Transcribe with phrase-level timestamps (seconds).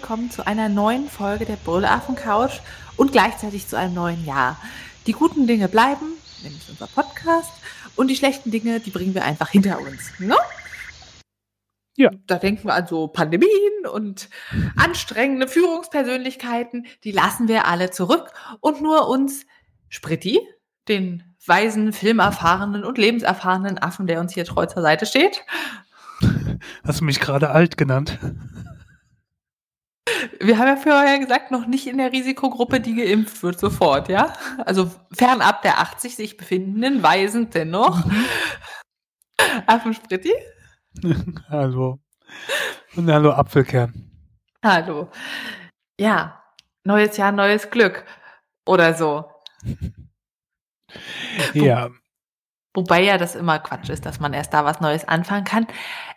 [0.00, 2.60] willkommen zu einer neuen Folge der Brüllaffen Couch
[2.96, 4.56] und gleichzeitig zu einem neuen Jahr.
[5.06, 7.52] Die guten Dinge bleiben, nämlich unser Podcast,
[7.96, 10.10] und die schlechten Dinge, die bringen wir einfach hinter uns.
[10.18, 10.36] Ne?
[11.96, 12.08] Ja.
[12.26, 14.30] Da denken wir an so Pandemien und
[14.74, 19.44] anstrengende Führungspersönlichkeiten, die lassen wir alle zurück und nur uns
[19.90, 20.40] Spritti,
[20.88, 25.44] den weisen, filmerfahrenen und lebenserfahrenen Affen, der uns hier treu zur Seite steht.
[26.84, 28.18] Hast du mich gerade alt genannt?
[30.42, 34.32] Wir haben ja vorher gesagt, noch nicht in der Risikogruppe, die geimpft wird, sofort, ja?
[34.64, 38.02] Also fernab der 80 sich befindenden Weisen dennoch.
[39.66, 40.32] Affenspritti?
[41.50, 42.00] hallo.
[42.96, 44.10] Und hallo Apfelkern.
[44.64, 45.10] Hallo.
[45.98, 46.42] Ja,
[46.84, 48.04] neues Jahr, neues Glück.
[48.66, 49.30] Oder so.
[51.54, 51.88] Ja,
[52.74, 55.66] Wobei ja das immer Quatsch ist, dass man erst da was Neues anfangen kann.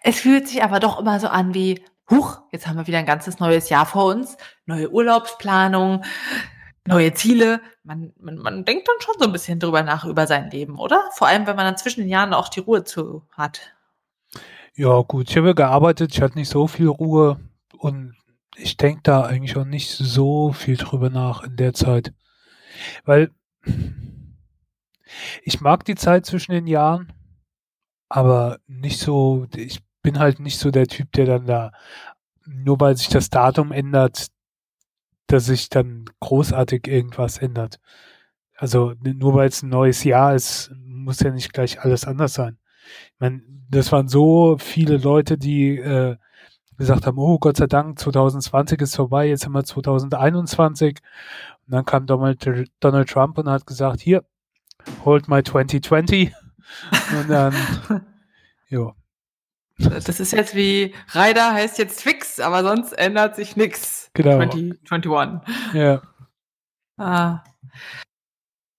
[0.03, 3.05] Es fühlt sich aber doch immer so an wie, huch, jetzt haben wir wieder ein
[3.05, 6.03] ganzes neues Jahr vor uns, neue Urlaubsplanung,
[6.85, 7.61] neue Ziele.
[7.83, 11.09] Man, man, man denkt dann schon so ein bisschen drüber nach über sein Leben, oder?
[11.13, 13.73] Vor allem, wenn man dann zwischen den Jahren auch die Ruhe zu hat.
[14.75, 17.39] ja gut, ich habe gearbeitet, ich hatte nicht so viel Ruhe
[17.77, 18.15] und
[18.55, 22.13] ich denke da eigentlich auch nicht so viel drüber nach in der Zeit.
[23.05, 23.31] Weil
[25.43, 27.13] ich mag die Zeit zwischen den Jahren,
[28.09, 31.71] aber nicht so, ich bin halt nicht so der Typ, der dann da,
[32.45, 34.27] nur weil sich das Datum ändert,
[35.27, 37.79] dass sich dann großartig irgendwas ändert.
[38.55, 42.57] Also nur weil es ein neues Jahr ist, muss ja nicht gleich alles anders sein.
[43.13, 46.17] Ich meine, das waren so viele Leute, die äh,
[46.77, 50.97] gesagt haben, oh Gott sei Dank, 2020 ist vorbei, jetzt haben wir 2021.
[51.65, 54.23] Und dann kam Donald, Donald Trump und hat gesagt, hier,
[55.05, 56.31] hold my 2020.
[57.19, 57.53] Und dann,
[58.69, 58.93] jo,
[59.89, 64.09] Das ist jetzt wie, Ryder heißt jetzt Twix, aber sonst ändert sich nichts.
[64.13, 64.37] Genau.
[64.37, 65.41] 2021.
[65.73, 66.01] ja,
[66.97, 67.43] Ah.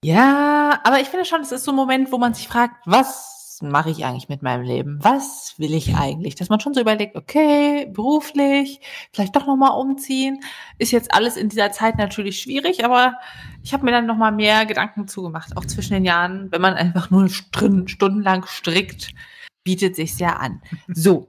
[0.05, 3.59] Ja, aber ich finde schon, es ist so ein Moment, wo man sich fragt, was
[3.63, 4.99] mache ich eigentlich mit meinem Leben?
[5.01, 6.35] Was will ich eigentlich?
[6.35, 8.81] Dass man schon so überlegt, okay, beruflich,
[9.13, 10.41] vielleicht doch nochmal umziehen.
[10.79, 13.15] Ist jetzt alles in dieser Zeit natürlich schwierig, aber
[13.63, 17.11] ich habe mir dann nochmal mehr Gedanken zugemacht, auch zwischen den Jahren, wenn man einfach
[17.11, 19.15] nur stundenlang strickt,
[19.65, 20.63] bietet sich sehr an.
[20.89, 21.29] So.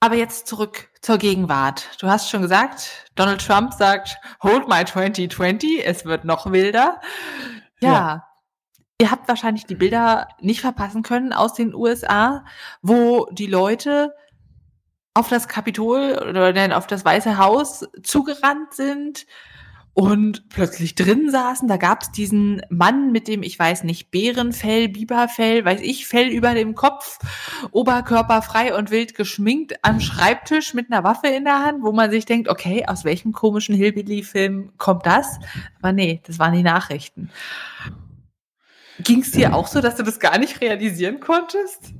[0.00, 1.88] Aber jetzt zurück zur Gegenwart.
[2.00, 7.00] Du hast schon gesagt, Donald Trump sagt, hold my 2020, es wird noch wilder.
[7.80, 7.92] Ja.
[7.92, 8.28] Ja.
[9.00, 12.44] Ihr habt wahrscheinlich die Bilder nicht verpassen können aus den USA,
[12.82, 14.14] wo die Leute
[15.14, 19.26] auf das Kapitol oder auf das Weiße Haus zugerannt sind
[19.96, 21.68] und plötzlich drin saßen.
[21.68, 26.28] Da gab es diesen Mann mit dem, ich weiß nicht, Bärenfell, Biberfell, weiß ich, Fell
[26.28, 27.18] über dem Kopf,
[27.70, 32.10] Oberkörper frei und wild geschminkt am Schreibtisch mit einer Waffe in der Hand, wo man
[32.10, 35.38] sich denkt, okay, aus welchem komischen Hillbilly-Film kommt das?
[35.80, 37.30] Aber nee, das waren die Nachrichten.
[38.98, 41.94] Ging es dir auch so, dass du das gar nicht realisieren konntest?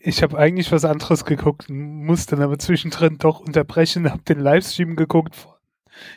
[0.00, 4.96] ich habe eigentlich was anderes geguckt, muss dann aber zwischendrin doch unterbrechen, habe den Livestream
[4.96, 5.36] geguckt.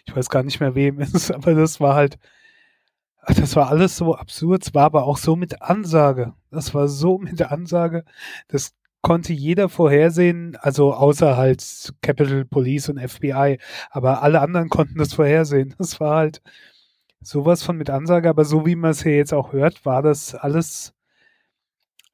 [0.05, 2.17] Ich weiß gar nicht mehr wem es ist, aber das war halt,
[3.27, 6.33] das war alles so absurd, es war aber auch so mit Ansage.
[6.51, 8.03] Das war so mit Ansage,
[8.47, 14.97] das konnte jeder vorhersehen, also außer halt Capitol Police und FBI, aber alle anderen konnten
[14.97, 15.75] das vorhersehen.
[15.77, 16.41] Das war halt
[17.21, 20.35] sowas von mit Ansage, aber so wie man es hier jetzt auch hört, war das
[20.35, 20.93] alles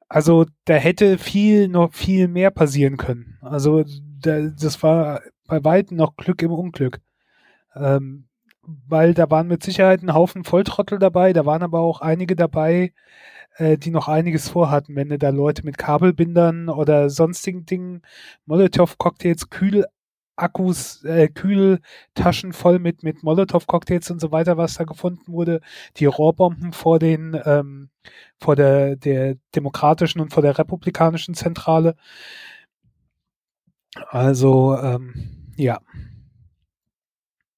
[0.08, 3.36] also da hätte viel noch viel mehr passieren können.
[3.40, 3.84] Also
[4.20, 7.00] da, das war bei weitem noch Glück im Unglück.
[7.76, 8.28] Ähm,
[8.62, 12.92] weil da waren mit Sicherheit ein Haufen Volltrottel dabei, da waren aber auch einige dabei,
[13.56, 18.02] äh, die noch einiges vorhatten, wenn du da Leute mit Kabelbindern oder sonstigen Dingen,
[18.46, 25.60] Molotow-Cocktails, Kühlakkus, äh, Kühltaschen voll mit, mit Molotow-Cocktails und so weiter, was da gefunden wurde,
[25.96, 27.90] die Rohrbomben vor den ähm,
[28.40, 31.96] vor der, der demokratischen und vor der republikanischen Zentrale.
[34.10, 35.80] Also, ähm, ja.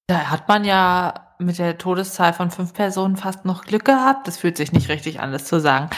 [0.07, 4.27] Da hat man ja mit der Todeszahl von fünf Personen fast noch Glück gehabt.
[4.27, 5.89] Das fühlt sich nicht richtig an, das zu sagen.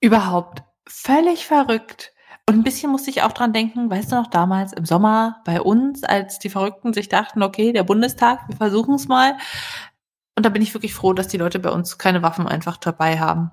[0.00, 2.12] Überhaupt völlig verrückt.
[2.46, 5.60] Und ein bisschen musste ich auch dran denken, weißt du noch, damals im Sommer bei
[5.60, 9.36] uns, als die Verrückten sich dachten, okay, der Bundestag, wir versuchen es mal.
[10.34, 13.18] Und da bin ich wirklich froh, dass die Leute bei uns keine Waffen einfach dabei
[13.20, 13.50] haben.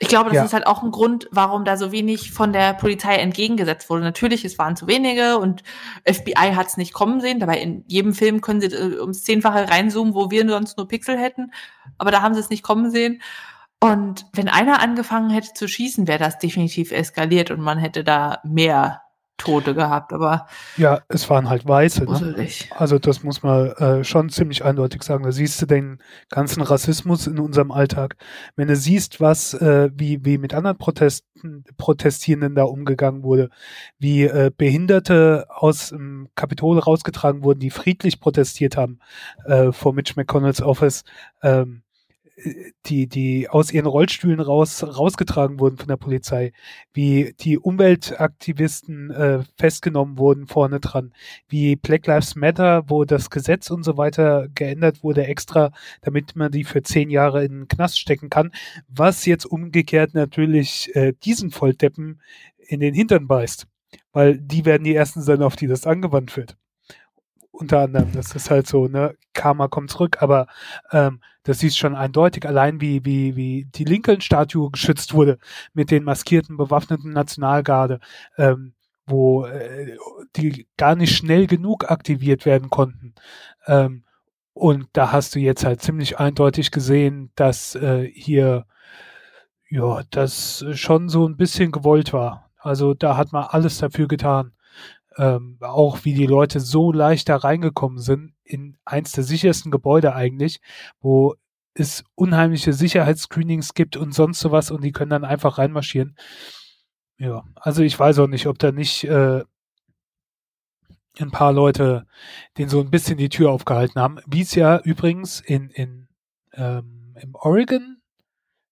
[0.00, 0.44] Ich glaube, das Ja.
[0.44, 4.02] ist halt auch ein Grund, warum da so wenig von der Polizei entgegengesetzt wurde.
[4.02, 5.62] Natürlich, es waren zu wenige und
[6.04, 7.38] FBI hat es nicht kommen sehen.
[7.38, 11.16] Dabei in jedem Film können sie äh, ums Zehnfache reinzoomen, wo wir sonst nur Pixel
[11.16, 11.52] hätten.
[11.98, 13.22] Aber da haben sie es nicht kommen sehen.
[13.78, 18.40] Und wenn einer angefangen hätte zu schießen, wäre das definitiv eskaliert und man hätte da
[18.42, 19.02] mehr
[19.36, 20.46] Tote gehabt, aber.
[20.76, 22.04] Ja, es waren halt Weiße.
[22.04, 22.48] Ne?
[22.74, 25.24] Also das muss man äh, schon ziemlich eindeutig sagen.
[25.24, 25.98] Da siehst du den
[26.30, 28.16] ganzen Rassismus in unserem Alltag.
[28.56, 33.50] Wenn du siehst, was äh, wie wie mit anderen Protesten Protestierenden da umgegangen wurde,
[33.98, 39.00] wie äh, Behinderte aus dem Kapitol rausgetragen wurden, die friedlich protestiert haben
[39.44, 41.04] äh, vor Mitch McConnells Office.
[41.42, 41.82] Ähm,
[42.84, 46.52] die, die aus ihren Rollstühlen raus, rausgetragen wurden von der Polizei,
[46.92, 51.14] wie die Umweltaktivisten äh, festgenommen wurden vorne dran,
[51.48, 55.70] wie Black Lives Matter, wo das Gesetz und so weiter geändert wurde extra,
[56.02, 58.52] damit man die für zehn Jahre in den Knast stecken kann,
[58.88, 62.20] was jetzt umgekehrt natürlich äh, diesen Volldeppen
[62.58, 63.66] in den Hintern beißt,
[64.12, 66.56] weil die werden die ersten sein, auf die das angewandt wird
[67.56, 68.12] unter anderem.
[68.12, 70.46] Das ist halt so, ne, Karma kommt zurück, aber
[70.92, 75.38] ähm, das siehst schon eindeutig, allein wie, wie, wie die Lincoln-Statue geschützt wurde
[75.74, 78.00] mit den maskierten, bewaffneten Nationalgarde,
[78.36, 78.74] ähm,
[79.06, 79.96] wo äh,
[80.34, 83.14] die gar nicht schnell genug aktiviert werden konnten.
[83.66, 84.02] Ähm,
[84.54, 88.66] und da hast du jetzt halt ziemlich eindeutig gesehen, dass äh, hier
[89.70, 92.50] ja, das schon so ein bisschen gewollt war.
[92.58, 94.55] Also da hat man alles dafür getan
[95.16, 100.14] ähm, auch wie die Leute so leicht da reingekommen sind, in eins der sichersten Gebäude
[100.14, 100.60] eigentlich,
[101.00, 101.34] wo
[101.74, 106.16] es unheimliche Sicherheitsscreenings gibt und sonst sowas und die können dann einfach reinmarschieren.
[107.18, 109.42] Ja, also ich weiß auch nicht, ob da nicht äh,
[111.18, 112.06] ein paar Leute
[112.58, 116.08] den so ein bisschen die Tür aufgehalten haben, wie es ja übrigens in, in
[116.52, 117.95] ähm, im Oregon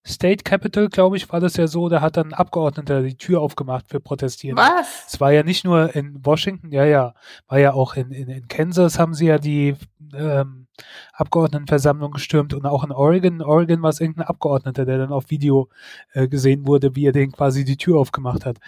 [0.07, 3.41] State Capital, glaube ich, war das ja so, da hat dann ein Abgeordneter die Tür
[3.41, 4.59] aufgemacht für Protestieren.
[4.59, 5.07] Was?
[5.09, 7.15] Es war ja nicht nur in Washington, ja, ja,
[7.49, 9.77] war ja auch in, in, in Kansas haben sie ja die
[10.15, 10.67] ähm,
[11.15, 13.37] Abgeordnetenversammlung gestürmt und auch in Oregon.
[13.37, 15.71] In Oregon war es irgendein Abgeordneter, der dann auf Video
[16.13, 18.59] äh, gesehen wurde, wie er den quasi die Tür aufgemacht hat.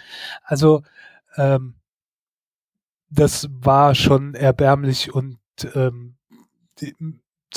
[0.43, 0.81] Also
[1.35, 1.75] ähm,
[3.09, 5.37] das war schon erbärmlich und
[5.75, 6.15] ähm,
[6.81, 6.95] die,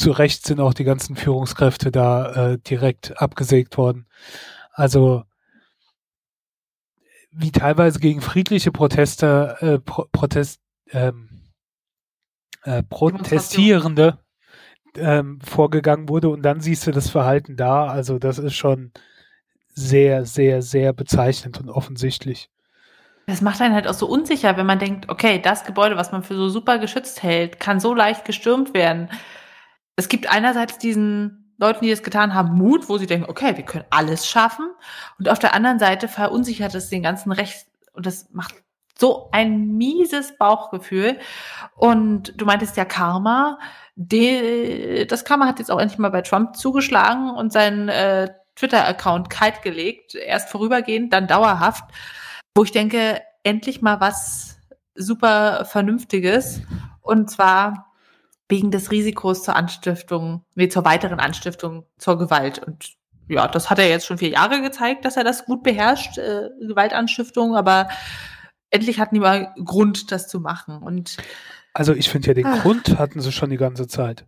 [0.00, 4.06] zu Recht sind auch die ganzen Führungskräfte da äh, direkt abgesägt worden.
[4.72, 5.24] Also
[7.30, 10.60] wie teilweise gegen friedliche Proteste, äh, Pro Protest,
[10.90, 11.28] ähm,
[12.64, 14.18] äh, Protestierende
[14.96, 17.86] ähm, vorgegangen wurde und dann siehst du das Verhalten da.
[17.86, 18.92] Also das ist schon
[19.74, 22.50] sehr, sehr, sehr bezeichnend und offensichtlich.
[23.26, 26.24] Das macht einen halt auch so unsicher, wenn man denkt, okay, das Gebäude, was man
[26.24, 29.08] für so super geschützt hält, kann so leicht gestürmt werden
[30.00, 33.64] es gibt einerseits diesen Leuten, die das getan haben, Mut, wo sie denken, okay, wir
[33.64, 34.66] können alles schaffen.
[35.18, 38.54] Und auf der anderen Seite verunsichert es den ganzen Recht und das macht
[38.98, 41.18] so ein mieses Bauchgefühl.
[41.76, 43.58] Und du meintest ja Karma.
[43.94, 49.28] De, das Karma hat jetzt auch endlich mal bei Trump zugeschlagen und seinen äh, Twitter-Account
[49.28, 50.14] kalt gelegt.
[50.14, 51.84] Erst vorübergehend, dann dauerhaft.
[52.54, 54.58] Wo ich denke, endlich mal was
[54.94, 56.62] super Vernünftiges.
[57.02, 57.89] Und zwar
[58.50, 62.58] wegen des Risikos zur Anstiftung, nee, zur weiteren Anstiftung zur Gewalt.
[62.58, 62.94] Und
[63.28, 66.48] ja, das hat er jetzt schon vier Jahre gezeigt, dass er das gut beherrscht, äh,
[66.60, 67.88] Gewaltanstiftung, aber
[68.70, 70.82] endlich hatten die mal Grund, das zu machen.
[70.82, 71.16] Und
[71.72, 72.62] also ich finde ja, den ach.
[72.62, 74.26] Grund hatten sie schon die ganze Zeit.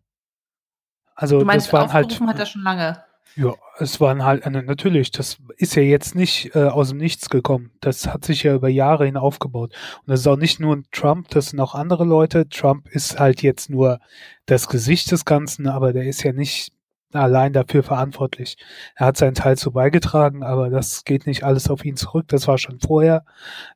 [1.14, 2.20] Also du meinst, das waren halt.
[2.20, 3.04] hat er schon lange.
[3.34, 7.70] Ja, es waren halt, natürlich, das ist ja jetzt nicht äh, aus dem Nichts gekommen.
[7.80, 9.74] Das hat sich ja über Jahre hin aufgebaut.
[10.00, 12.48] Und das ist auch nicht nur Trump, das sind auch andere Leute.
[12.48, 14.00] Trump ist halt jetzt nur
[14.46, 16.72] das Gesicht des Ganzen, aber der ist ja nicht
[17.14, 18.56] allein dafür verantwortlich.
[18.96, 22.26] Er hat seinen Teil zu beigetragen, aber das geht nicht alles auf ihn zurück.
[22.28, 23.24] Das war schon vorher.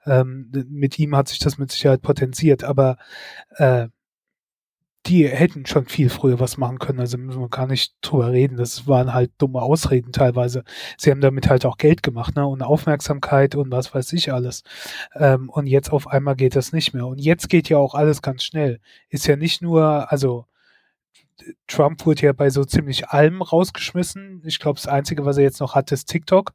[0.05, 2.97] Ähm, mit ihm hat sich das mit Sicherheit potenziert, aber
[3.57, 3.89] äh,
[5.07, 8.57] die hätten schon viel früher was machen können, also müssen wir gar nicht drüber reden.
[8.57, 10.65] Das waren halt dumme Ausreden teilweise.
[10.99, 12.47] Sie haben damit halt auch Geld gemacht, ne?
[12.47, 14.63] Und Aufmerksamkeit und was weiß ich alles.
[15.15, 17.07] Ähm, und jetzt auf einmal geht das nicht mehr.
[17.07, 18.81] Und jetzt geht ja auch alles ganz schnell.
[19.09, 20.47] Ist ja nicht nur, also
[21.67, 24.43] Trump wurde ja bei so ziemlich allem rausgeschmissen.
[24.45, 26.53] Ich glaube, das Einzige, was er jetzt noch hat, ist TikTok.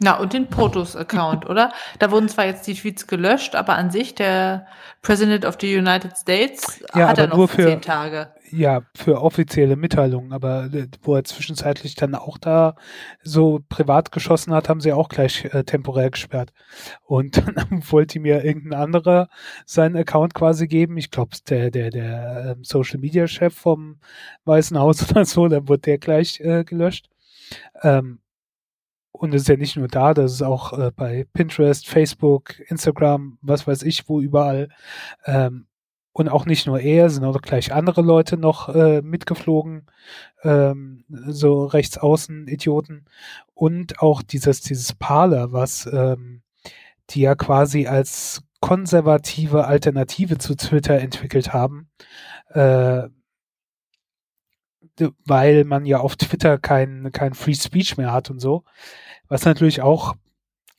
[0.00, 1.72] Na, und den POTUS-Account, oder?
[1.98, 4.66] Da wurden zwar jetzt die Tweets gelöscht, aber an sich der
[5.02, 8.32] President of the United States ja, hat er noch nur für zehn Tage.
[8.50, 12.74] Ja, für offizielle Mitteilungen, aber äh, wo er zwischenzeitlich dann auch da
[13.22, 16.52] so privat geschossen hat, haben sie auch gleich äh, temporär gesperrt.
[17.04, 19.28] Und dann wollte mir irgendein anderer
[19.64, 20.96] seinen Account quasi geben.
[20.98, 24.00] Ich glaube, der, der, der ähm, Social Media Chef vom
[24.44, 27.08] Weißen Haus oder so, dann wurde der gleich äh, gelöscht.
[27.82, 28.18] Ähm,
[29.24, 33.38] und es ist ja nicht nur da, das ist auch äh, bei Pinterest, Facebook, Instagram,
[33.42, 34.68] was weiß ich, wo überall.
[35.26, 35.66] Ähm,
[36.12, 39.86] und auch nicht nur er, sind auch gleich andere Leute noch äh, mitgeflogen,
[40.44, 43.06] ähm, so rechtsaußen Idioten.
[43.52, 46.42] Und auch dieses, dieses Parler, was ähm,
[47.10, 51.88] die ja quasi als konservative Alternative zu Twitter entwickelt haben,
[52.50, 53.08] äh,
[55.24, 58.64] weil man ja auf Twitter kein, kein Free Speech mehr hat und so.
[59.28, 60.14] Was natürlich auch,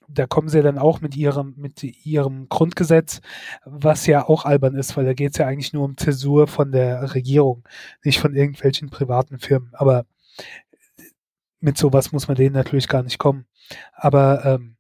[0.08, 3.22] da kommen sie dann auch mit ihrem, mit ihrem Grundgesetz,
[3.66, 6.72] was ja auch albern ist, weil da geht es ja eigentlich nur um Zäsur von
[6.72, 7.64] der Regierung,
[8.04, 9.72] nicht von irgendwelchen privaten Firmen.
[9.74, 10.06] Aber
[11.60, 13.46] mit sowas muss man denen natürlich gar nicht kommen.
[13.94, 14.75] Aber ähm,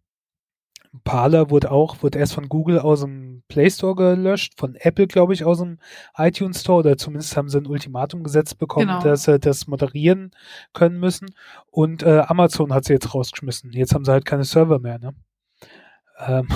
[1.03, 5.33] Parler wurde auch, wurde erst von Google aus dem Play Store gelöscht, von Apple, glaube
[5.33, 5.79] ich, aus dem
[6.17, 9.01] iTunes Store, oder zumindest haben sie ein Ultimatum gesetzt bekommen, genau.
[9.01, 10.31] dass sie das moderieren
[10.73, 11.33] können müssen.
[11.71, 13.71] Und äh, Amazon hat sie jetzt rausgeschmissen.
[13.73, 15.13] Jetzt haben sie halt keine Server mehr, ne?
[16.19, 16.47] Ähm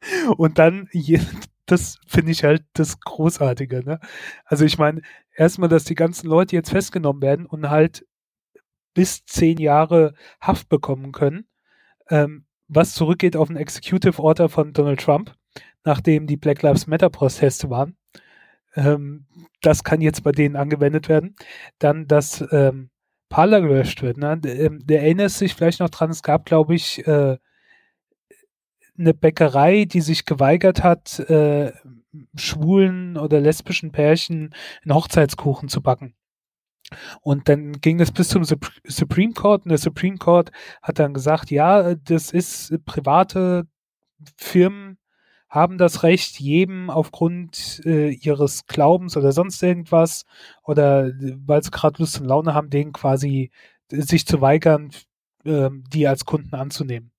[0.36, 0.88] und dann,
[1.66, 4.00] das finde ich halt das Großartige, ne?
[4.44, 5.02] Also ich meine,
[5.36, 8.06] erstmal, dass die ganzen Leute jetzt festgenommen werden und halt
[8.94, 11.46] bis zehn Jahre Haft bekommen können.
[12.10, 15.34] Ähm, was zurückgeht auf einen Executive Order von Donald Trump,
[15.84, 17.96] nachdem die Black Lives Matter Proteste waren.
[18.74, 19.26] Ähm,
[19.62, 21.34] das kann jetzt bei denen angewendet werden.
[21.78, 22.90] Dann, dass ähm,
[23.28, 24.18] Parler gelöscht wird.
[24.18, 24.38] Ne?
[24.38, 27.38] Der, ähm, der, erinnert sich vielleicht noch dran, es gab, glaube ich, äh,
[28.98, 31.72] eine Bäckerei, die sich geweigert hat, äh,
[32.34, 36.14] schwulen oder lesbischen Pärchen einen Hochzeitskuchen zu backen.
[37.20, 40.50] Und dann ging es bis zum Supreme Court und der Supreme Court
[40.82, 43.66] hat dann gesagt, ja, das ist private
[44.36, 44.98] Firmen
[45.48, 50.24] haben das Recht, jedem aufgrund äh, ihres Glaubens oder sonst irgendwas
[50.62, 51.10] oder
[51.46, 53.50] weil sie gerade Lust und Laune haben, denen quasi
[53.90, 54.90] sich zu weigern,
[55.44, 57.12] äh, die als Kunden anzunehmen.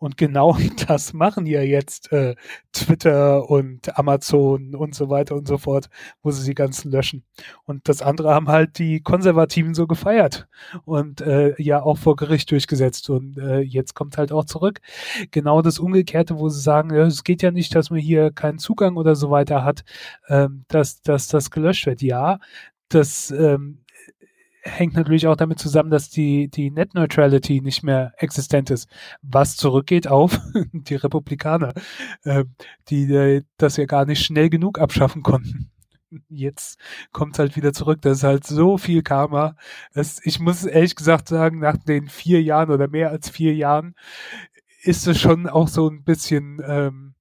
[0.00, 0.56] Und genau
[0.88, 2.34] das machen ja jetzt äh,
[2.72, 5.88] Twitter und Amazon und so weiter und so fort,
[6.22, 7.22] wo sie die ganzen löschen.
[7.66, 10.48] Und das andere haben halt die Konservativen so gefeiert
[10.86, 13.10] und äh, ja auch vor Gericht durchgesetzt.
[13.10, 14.80] Und äh, jetzt kommt halt auch zurück.
[15.30, 18.58] Genau das Umgekehrte, wo sie sagen, ja, es geht ja nicht, dass man hier keinen
[18.58, 19.84] Zugang oder so weiter hat,
[20.28, 22.00] ähm, dass, dass das gelöscht wird.
[22.00, 22.38] Ja,
[22.88, 23.79] das ähm,
[24.62, 28.88] hängt natürlich auch damit zusammen, dass die, die Net Neutrality nicht mehr existent ist,
[29.22, 30.38] was zurückgeht auf
[30.72, 31.72] die Republikaner,
[32.24, 32.44] äh,
[32.88, 35.70] die äh, das ja gar nicht schnell genug abschaffen konnten.
[36.28, 36.78] Jetzt
[37.12, 38.02] kommt es halt wieder zurück.
[38.02, 39.54] Das ist halt so viel Karma.
[39.92, 43.94] Es, ich muss ehrlich gesagt sagen, nach den vier Jahren oder mehr als vier Jahren
[44.82, 47.14] ist es schon auch so ein bisschen ähm,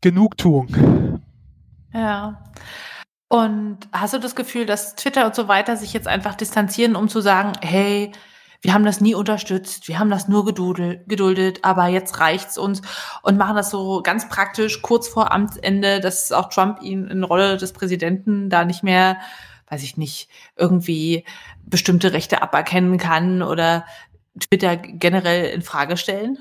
[0.00, 1.20] Genugtuung.
[1.92, 2.42] Ja.
[3.34, 7.08] Und hast du das Gefühl, dass Twitter und so weiter sich jetzt einfach distanzieren, um
[7.08, 8.12] zu sagen, hey,
[8.62, 12.80] wir haben das nie unterstützt, wir haben das nur geduldet, aber jetzt reicht's uns
[13.22, 17.56] und machen das so ganz praktisch kurz vor Amtsende, dass auch Trump ihn in Rolle
[17.56, 19.16] des Präsidenten da nicht mehr,
[19.68, 21.24] weiß ich nicht, irgendwie
[21.64, 23.84] bestimmte Rechte aberkennen kann oder
[24.38, 26.38] Twitter generell in Frage stellen?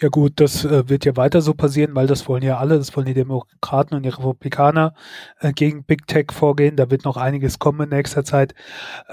[0.00, 2.94] Ja gut, das äh, wird ja weiter so passieren, weil das wollen ja alle, das
[2.96, 4.94] wollen die Demokraten und die Republikaner
[5.40, 6.76] äh, gegen Big Tech vorgehen.
[6.76, 8.54] Da wird noch einiges kommen in nächster Zeit.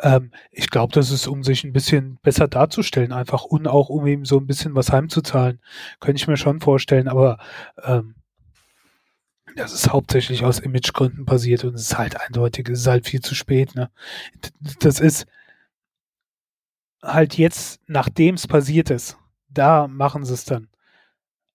[0.02, 4.06] Ähm, ich glaube, das ist, um sich ein bisschen besser darzustellen einfach und auch um
[4.08, 5.60] ihm so ein bisschen was heimzuzahlen.
[6.00, 7.38] Könnte ich mir schon vorstellen, aber
[7.84, 8.16] ähm,
[9.56, 13.22] das ist hauptsächlich aus Imagegründen passiert und es ist halt eindeutig, es ist halt viel
[13.22, 13.76] zu spät.
[13.76, 13.90] Ne?
[14.80, 15.26] Das ist
[17.04, 19.18] halt jetzt, nachdem es passiert ist,
[19.54, 20.68] da machen sie es dann.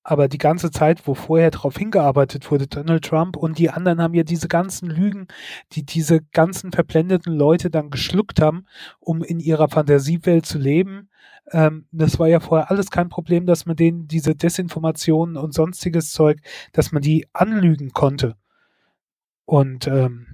[0.08, 4.14] Aber die ganze Zeit, wo vorher darauf hingearbeitet wurde, Donald Trump und die anderen haben
[4.14, 5.26] ja diese ganzen Lügen,
[5.72, 8.66] die diese ganzen verblendeten Leute dann geschluckt haben,
[9.00, 11.10] um in ihrer Fantasiewelt zu leben.
[11.50, 16.12] Ähm, das war ja vorher alles kein Problem, dass man denen diese Desinformationen und sonstiges
[16.12, 16.38] Zeug,
[16.72, 18.36] dass man die anlügen konnte.
[19.44, 20.26] Und ähm,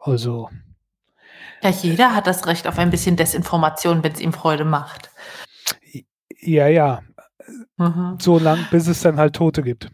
[0.00, 0.50] also.
[1.62, 5.10] Ja, jeder hat das Recht auf ein bisschen Desinformation, wenn es ihm Freude macht.
[6.38, 7.02] Ja, ja.
[7.76, 8.18] Mhm.
[8.20, 9.90] So lang, bis es dann halt Tote gibt.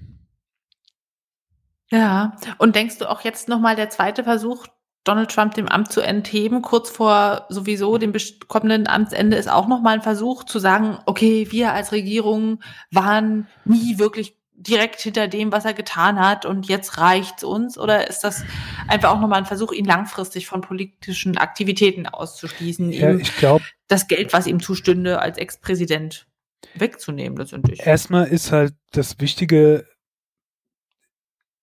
[1.90, 4.66] Ja, und denkst du auch jetzt nochmal der zweite Versuch,
[5.04, 8.12] Donald Trump dem Amt zu entheben, kurz vor sowieso dem
[8.48, 13.98] kommenden Amtsende, ist auch nochmal ein Versuch zu sagen, okay, wir als Regierung waren nie
[13.98, 17.78] wirklich direkt hinter dem, was er getan hat und jetzt reicht's uns?
[17.78, 18.44] Oder ist das
[18.88, 22.90] einfach auch nochmal ein Versuch, ihn langfristig von politischen Aktivitäten auszuschließen?
[22.90, 23.64] Ja, ich glaube.
[23.88, 26.26] Das Geld, was ihm zustünde als Ex-Präsident
[26.74, 27.86] wegzunehmen letztendlich.
[27.86, 29.86] Erstmal ist halt das Wichtige,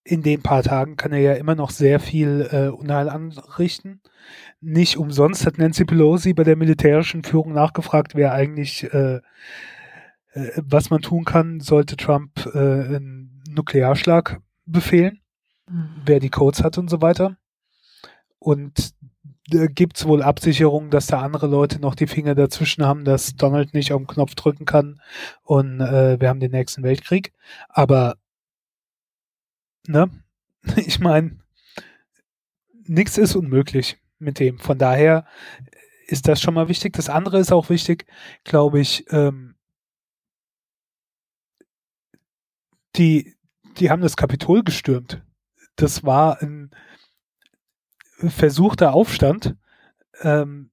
[0.04, 4.02] in den paar Tagen kann er ja immer noch sehr viel äh, Unheil anrichten.
[4.62, 9.20] Nicht umsonst hat Nancy Pelosi bei der militärischen Führung nachgefragt, wer eigentlich, äh,
[10.34, 15.22] äh, was man tun kann, sollte Trump äh, einen Nuklearschlag befehlen,
[15.70, 15.90] mhm.
[16.06, 17.38] wer die Codes hat und so weiter.
[18.40, 18.94] Und
[19.50, 23.36] da gibt es wohl Absicherungen, dass da andere Leute noch die Finger dazwischen haben, dass
[23.36, 25.02] Donald nicht auf den Knopf drücken kann
[25.44, 27.34] und äh, wir haben den nächsten Weltkrieg.
[27.70, 28.16] Aber,
[29.88, 30.10] ne,
[30.78, 31.40] ich meine,
[32.86, 34.60] nichts ist unmöglich mit dem.
[34.60, 35.26] Von daher
[36.08, 36.94] ist das schon mal wichtig.
[36.94, 38.06] Das andere ist auch wichtig,
[38.44, 39.53] glaube ich, ähm,
[42.96, 43.36] die,
[43.78, 45.22] die haben das Kapitol gestürmt.
[45.76, 46.72] Das war ein
[48.30, 49.56] versuchter Aufstand.
[50.22, 50.72] Ähm,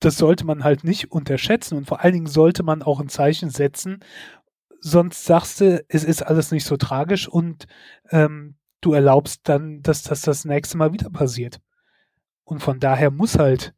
[0.00, 3.50] das sollte man halt nicht unterschätzen und vor allen Dingen sollte man auch ein Zeichen
[3.50, 4.00] setzen.
[4.80, 7.66] Sonst sagst du, es ist alles nicht so tragisch und
[8.10, 11.60] ähm, du erlaubst dann, dass das das nächste Mal wieder passiert.
[12.44, 13.74] Und von daher muss halt,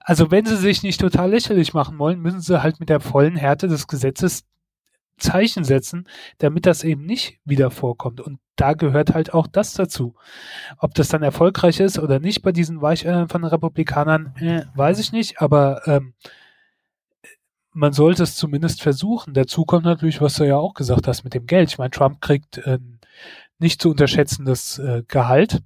[0.00, 3.36] also wenn sie sich nicht total lächerlich machen wollen, müssen sie halt mit der vollen
[3.36, 4.44] Härte des Gesetzes
[5.18, 8.20] Zeichen setzen, damit das eben nicht wieder vorkommt.
[8.20, 10.14] Und da gehört halt auch das dazu.
[10.78, 15.12] Ob das dann erfolgreich ist oder nicht bei diesen Weicheiern von Republikanern, äh, weiß ich
[15.12, 16.14] nicht, aber ähm,
[17.72, 19.34] man sollte es zumindest versuchen.
[19.34, 21.70] Dazu kommt natürlich, was du ja auch gesagt hast mit dem Geld.
[21.70, 22.78] Ich meine, Trump kriegt äh,
[23.58, 25.62] nicht zu unterschätzendes äh, Gehalt.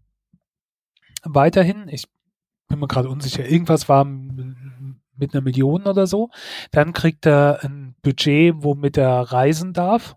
[1.24, 2.06] Weiterhin, ich
[2.68, 4.04] bin mir gerade unsicher, irgendwas war
[5.18, 6.30] mit einer Million oder so.
[6.70, 10.16] Dann kriegt er ein Budget, womit er reisen darf,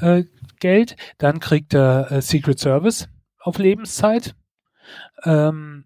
[0.00, 0.24] äh,
[0.60, 0.96] Geld.
[1.18, 4.34] Dann kriegt er äh, Secret Service auf Lebenszeit.
[5.24, 5.84] Ähm,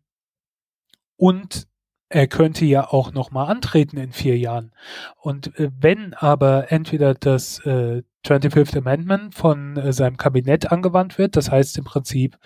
[1.17, 1.67] und
[2.11, 4.73] er könnte ja auch nochmal antreten in vier Jahren.
[5.21, 11.37] Und äh, wenn aber entweder das äh, 25th Amendment von äh, seinem Kabinett angewandt wird,
[11.37, 12.39] das heißt im Prinzip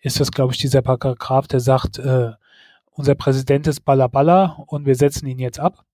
[0.00, 2.32] ist das, glaube ich, dieser Paragraph, der sagt, äh,
[2.94, 5.84] unser Präsident ist Balla und wir setzen ihn jetzt ab.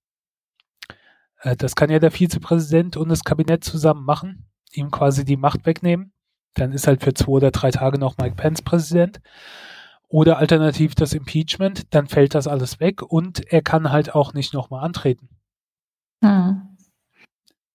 [1.41, 5.65] Äh, das kann ja der Vizepräsident und das Kabinett zusammen machen, ihm quasi die Macht
[5.65, 6.13] wegnehmen.
[6.53, 9.21] Dann ist halt für zwei oder drei Tage noch Mike Pence Präsident.
[10.07, 14.53] Oder alternativ das Impeachment, dann fällt das alles weg und er kann halt auch nicht
[14.53, 15.29] nochmal antreten.
[16.21, 16.77] Hm.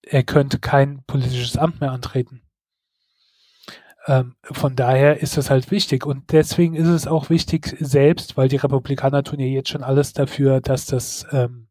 [0.03, 2.43] Er könnte kein politisches Amt mehr antreten.
[4.07, 6.07] Ähm, von daher ist das halt wichtig.
[6.07, 10.13] Und deswegen ist es auch wichtig selbst, weil die Republikaner tun ja jetzt schon alles
[10.13, 11.69] dafür, dass das, ähm,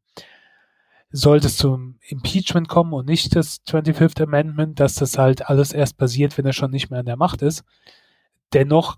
[1.12, 5.98] sollte es zum Impeachment kommen und nicht das 25th Amendment, dass das halt alles erst
[5.98, 7.64] passiert, wenn er schon nicht mehr an der Macht ist.
[8.54, 8.98] Dennoch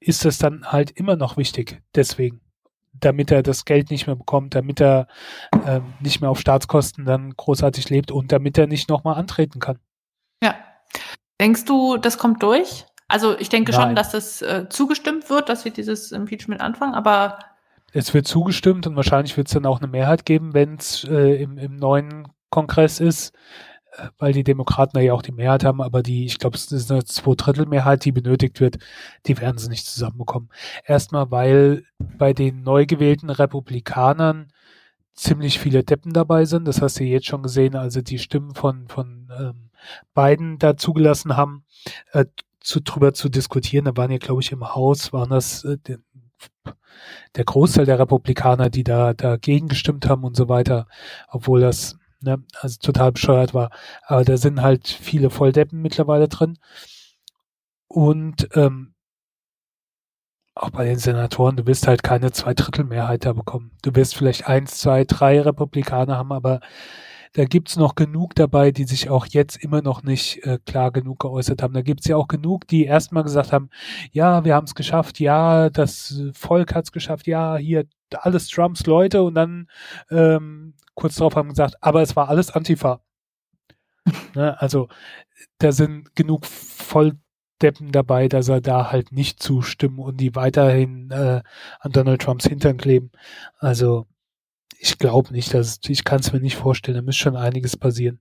[0.00, 1.82] ist es dann halt immer noch wichtig.
[1.94, 2.40] Deswegen
[3.00, 5.08] damit er das Geld nicht mehr bekommt, damit er
[5.66, 9.78] ähm, nicht mehr auf Staatskosten dann großartig lebt und damit er nicht nochmal antreten kann.
[11.40, 12.86] Denkst du, das kommt durch?
[13.08, 13.80] Also ich denke Nein.
[13.80, 17.38] schon, dass das äh, zugestimmt wird, dass wir dieses Impeachment anfangen, aber
[17.92, 21.40] es wird zugestimmt und wahrscheinlich wird es dann auch eine Mehrheit geben, wenn es äh,
[21.40, 23.32] im, im neuen Kongress ist,
[23.92, 26.90] äh, weil die Demokraten ja auch die Mehrheit haben, aber die, ich glaube, es ist
[26.90, 28.78] eine Zweidrittelmehrheit, die benötigt wird,
[29.26, 30.50] die werden sie nicht zusammenbekommen.
[30.84, 34.48] Erstmal, weil bei den neu gewählten Republikanern
[35.14, 36.66] ziemlich viele Deppen dabei sind.
[36.66, 37.76] Das hast du jetzt schon gesehen.
[37.76, 39.63] Also die Stimmen von, von ähm,
[40.14, 41.64] beiden da zugelassen haben,
[42.12, 42.26] äh,
[42.60, 43.84] zu, drüber zu diskutieren.
[43.84, 45.98] Da waren ja, glaube ich, im Haus, waren das äh, der,
[47.36, 50.86] der Großteil der Republikaner, die da dagegen gestimmt haben und so weiter,
[51.28, 53.70] obwohl das ne, also total bescheuert war.
[54.02, 56.58] Aber da sind halt viele Volldeppen mittlerweile drin.
[57.86, 58.94] Und ähm,
[60.54, 63.72] auch bei den Senatoren, du wirst halt keine Zweidrittelmehrheit da bekommen.
[63.82, 66.60] Du wirst vielleicht eins, zwei, drei Republikaner haben, aber
[67.34, 71.18] da gibt's noch genug dabei, die sich auch jetzt immer noch nicht äh, klar genug
[71.20, 71.74] geäußert haben.
[71.74, 73.70] Da gibt's ja auch genug, die erstmal gesagt haben,
[74.12, 79.24] ja, wir haben es geschafft, ja, das Volk hat's geschafft, ja, hier alles Trumps Leute
[79.24, 79.68] und dann
[80.10, 83.00] ähm, kurz darauf haben gesagt, aber es war alles Antifa.
[84.36, 84.88] ne, also
[85.58, 91.42] da sind genug Volldeppen dabei, dass er da halt nicht zustimmen und die weiterhin äh,
[91.80, 93.10] an Donald Trumps Hintern kleben.
[93.58, 94.06] Also
[94.84, 98.20] ich glaube nicht, dass ich kann es mir nicht vorstellen, da muss schon einiges passieren.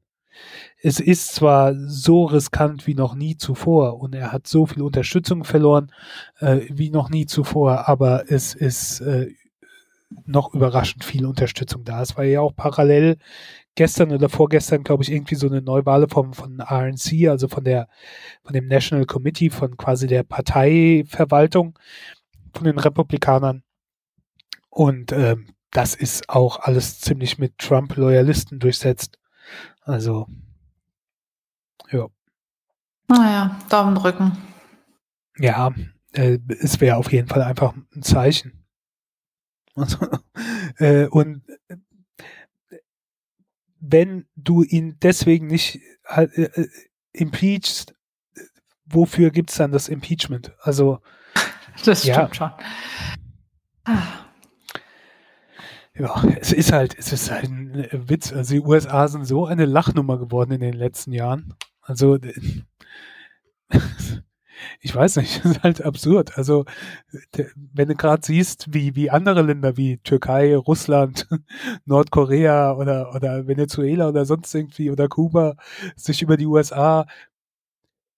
[0.82, 5.44] Es ist zwar so riskant wie noch nie zuvor und er hat so viel Unterstützung
[5.44, 5.92] verloren
[6.40, 9.34] äh, wie noch nie zuvor, aber es ist äh,
[10.26, 12.02] noch überraschend viel Unterstützung da.
[12.02, 13.18] Es war ja auch parallel
[13.76, 17.90] gestern oder vorgestern, glaube ich, irgendwie so eine Neuwahl vom, von RNC, also von der,
[18.44, 21.78] von dem National Committee, von quasi der Parteiverwaltung
[22.54, 23.64] von den Republikanern.
[24.70, 29.20] Und ähm, das ist auch alles ziemlich mit Trump-Loyalisten durchsetzt.
[29.82, 30.28] Also,
[31.92, 32.08] ja.
[33.10, 34.38] Naja, Daumen drücken.
[35.38, 35.74] Ja,
[36.14, 38.66] äh, es wäre auf jeden Fall einfach ein Zeichen.
[39.76, 39.98] Also,
[40.78, 41.78] äh, und äh,
[43.80, 46.68] wenn du ihn deswegen nicht halt, äh,
[47.12, 47.94] impeachst,
[48.86, 50.54] wofür gibt's dann das Impeachment?
[50.62, 51.00] Also
[51.84, 52.14] Das Ja.
[52.14, 52.52] stimmt schon.
[53.86, 54.23] Ah.
[55.96, 58.34] Ja, es ist halt, es ist halt ein äh, Witz.
[58.34, 61.54] Also die USA sind so eine Lachnummer geworden in den letzten Jahren.
[61.82, 62.18] Also
[64.82, 66.38] ich weiß nicht, es ist halt absurd.
[66.38, 66.66] Also
[67.74, 71.28] wenn du gerade siehst, wie, wie andere Länder wie Türkei, Russland,
[71.86, 75.56] Nordkorea oder, oder Venezuela oder sonst irgendwie oder Kuba
[75.96, 77.06] sich über die USA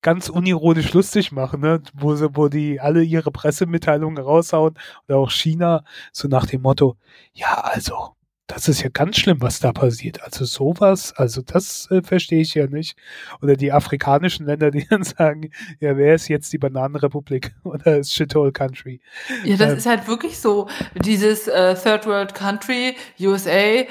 [0.05, 1.81] ganz unironisch lustig machen, ne?
[1.95, 4.75] wo, sie, wo die alle ihre Pressemitteilungen raushauen
[5.07, 6.95] oder auch China, so nach dem Motto,
[7.33, 8.14] ja, also,
[8.47, 10.21] das ist ja ganz schlimm, was da passiert.
[10.21, 12.95] Also sowas, also das äh, verstehe ich ja nicht.
[13.41, 18.13] Oder die afrikanischen Länder, die dann sagen, ja, wer ist jetzt die Bananenrepublik oder ist
[18.13, 19.01] Shithole Country?
[19.43, 19.77] Ja, das Ähm.
[19.77, 20.67] ist halt wirklich so.
[20.93, 23.87] Dieses äh, Third World Country, USA, äh,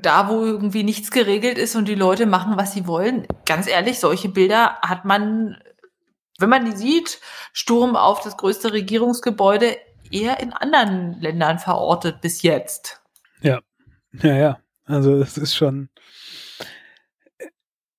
[0.00, 3.26] da wo irgendwie nichts geregelt ist und die Leute machen, was sie wollen.
[3.46, 5.56] Ganz ehrlich, solche Bilder hat man,
[6.38, 7.20] wenn man die sieht,
[7.52, 9.76] Sturm auf das größte Regierungsgebäude,
[10.10, 13.00] eher in anderen Ländern verortet bis jetzt.
[13.40, 13.60] Ja,
[14.12, 15.88] ja, also es ist schon,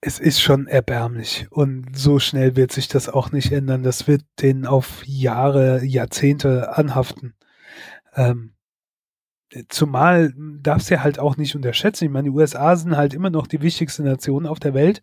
[0.02, 3.84] es ist schon erbärmlich und so schnell wird sich das auch nicht ändern.
[3.84, 7.36] Das wird denen auf Jahre, Jahrzehnte anhaften.
[8.16, 8.54] Ähm,
[9.70, 12.06] zumal darfst du ja halt auch nicht unterschätzen.
[12.06, 15.02] Ich meine, die USA sind halt immer noch die wichtigste Nation auf der Welt,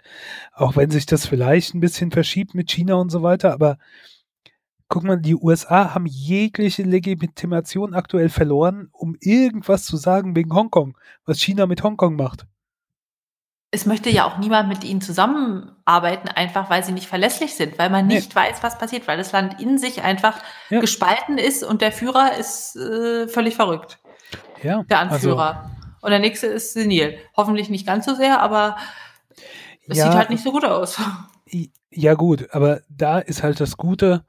[0.52, 3.78] auch wenn sich das vielleicht ein bisschen verschiebt mit China und so weiter, aber
[4.90, 10.98] guck mal, die USA haben jegliche Legitimation aktuell verloren, um irgendwas zu sagen wegen Hongkong,
[11.24, 12.44] was China mit Hongkong macht.
[13.70, 17.88] Es möchte ja auch niemand mit ihnen zusammenarbeiten, einfach weil sie nicht verlässlich sind, weil
[17.88, 18.14] man Nee.
[18.16, 20.80] nicht weiß, was passiert, weil das Land in sich einfach Ja.
[20.80, 24.00] gespalten ist und der Führer ist äh, völlig verrückt.
[24.60, 25.70] Ja, der also, Anführer.
[26.02, 27.16] und der nächste ist senil.
[27.36, 28.76] Hoffentlich nicht ganz so sehr, aber
[29.86, 30.06] es Ja.
[30.06, 30.98] sieht halt nicht so gut aus.
[31.92, 34.24] Ja, gut, aber da ist halt das Gute,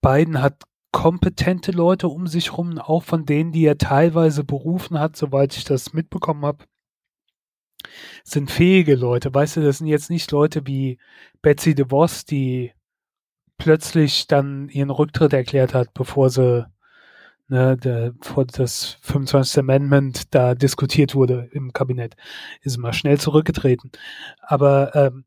[0.00, 5.16] Biden hat kompetente Leute um sich rum, auch von denen, die er teilweise berufen hat,
[5.16, 6.64] soweit ich das mitbekommen habe,
[8.24, 9.32] sind fähige Leute.
[9.32, 10.98] Weißt du, das sind jetzt nicht Leute wie
[11.42, 12.72] Betsy DeVos, die
[13.58, 16.66] plötzlich dann ihren Rücktritt erklärt hat, bevor sie
[17.48, 19.58] ne, der, vor das 25.
[19.58, 22.16] Amendment da diskutiert wurde im Kabinett.
[22.62, 23.90] Ist mal schnell zurückgetreten.
[24.40, 25.24] Aber ähm,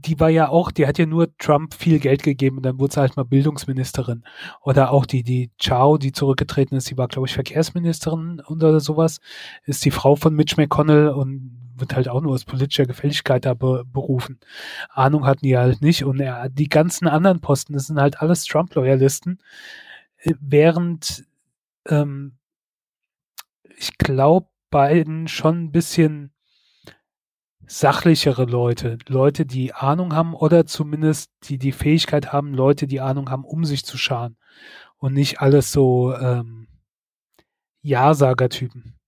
[0.00, 2.94] die war ja auch, die hat ja nur Trump viel Geld gegeben und dann wurde
[2.94, 4.24] sie halt mal Bildungsministerin.
[4.62, 9.20] Oder auch die, die Chow, die zurückgetreten ist, die war, glaube ich, Verkehrsministerin oder sowas,
[9.64, 13.54] ist die Frau von Mitch McConnell und wird halt auch nur aus politischer Gefälligkeit da
[13.54, 14.38] be berufen.
[14.90, 16.04] Ahnung hatten die halt nicht.
[16.04, 19.38] Und er, die ganzen anderen Posten, das sind halt alles Trump-Loyalisten.
[20.18, 21.24] Äh, Während
[21.86, 22.36] ähm,
[23.80, 26.32] ich glaube, Biden schon ein bisschen
[27.70, 33.30] sachlichere Leute, Leute, die Ahnung haben oder zumindest die die Fähigkeit haben, Leute, die Ahnung
[33.30, 34.36] haben, um sich zu scharen
[34.98, 36.66] und nicht alles so ähm,
[37.82, 38.98] Ja-Sager-Typen.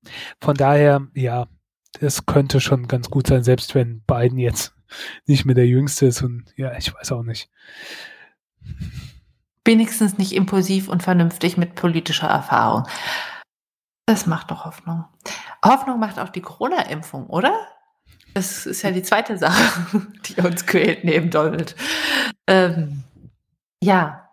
[0.40, 1.48] Von daher, ja,
[1.98, 4.76] das könnte schon ganz gut sein, selbst wenn Biden jetzt
[5.26, 7.50] nicht mehr der Jüngste ist und ja, ich weiß auch nicht.
[9.64, 12.84] Wenigstens nicht impulsiv und vernünftig mit politischer Erfahrung.
[14.06, 15.04] Das macht doch Hoffnung.
[15.64, 17.52] Hoffnung macht auch die Corona-Impfung, oder?
[18.34, 21.76] Das ist ja die zweite Sache, die uns quält neben Donald.
[22.46, 23.04] Ähm,
[23.82, 24.30] ja,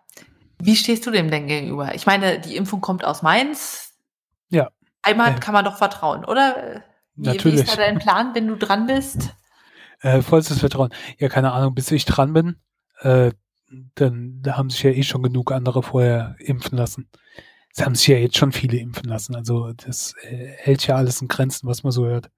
[0.58, 1.94] wie stehst du dem denn gegenüber?
[1.94, 3.94] Ich meine, die Impfung kommt aus Mainz.
[4.50, 4.70] Ja.
[5.02, 6.82] Einmal kann man doch vertrauen, oder?
[7.14, 7.60] Wie, wie Natürlich.
[7.60, 9.34] ist da dein Plan, wenn du dran bist?
[10.00, 10.90] Äh, vollstes Vertrauen.
[11.18, 12.56] Ja, keine Ahnung, bis ich dran bin,
[13.00, 13.32] äh,
[13.94, 17.08] dann da haben sich ja eh schon genug andere vorher impfen lassen.
[17.74, 19.34] Es haben sich ja jetzt schon viele impfen lassen.
[19.34, 22.30] Also das äh, hält ja alles in Grenzen, was man so hört.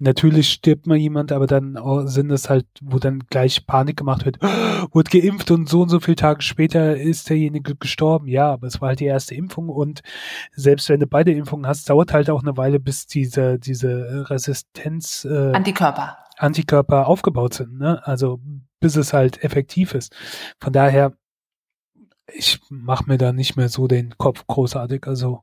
[0.00, 4.24] Natürlich stirbt mal jemand, aber dann au- sind es halt, wo dann gleich Panik gemacht
[4.24, 4.38] wird,
[4.92, 8.28] wurde geimpft und so und so viele Tage später ist derjenige gestorben.
[8.28, 10.02] Ja, aber es war halt die erste Impfung und
[10.52, 15.24] selbst wenn du beide Impfungen hast, dauert halt auch eine Weile, bis diese, diese Resistenz
[15.24, 16.18] äh, Antikörper.
[16.36, 18.00] Antikörper aufgebaut sind, ne?
[18.06, 18.40] Also
[18.78, 20.14] bis es halt effektiv ist.
[20.60, 21.14] Von daher,
[22.32, 25.06] ich mache mir da nicht mehr so den Kopf großartig.
[25.08, 25.42] Also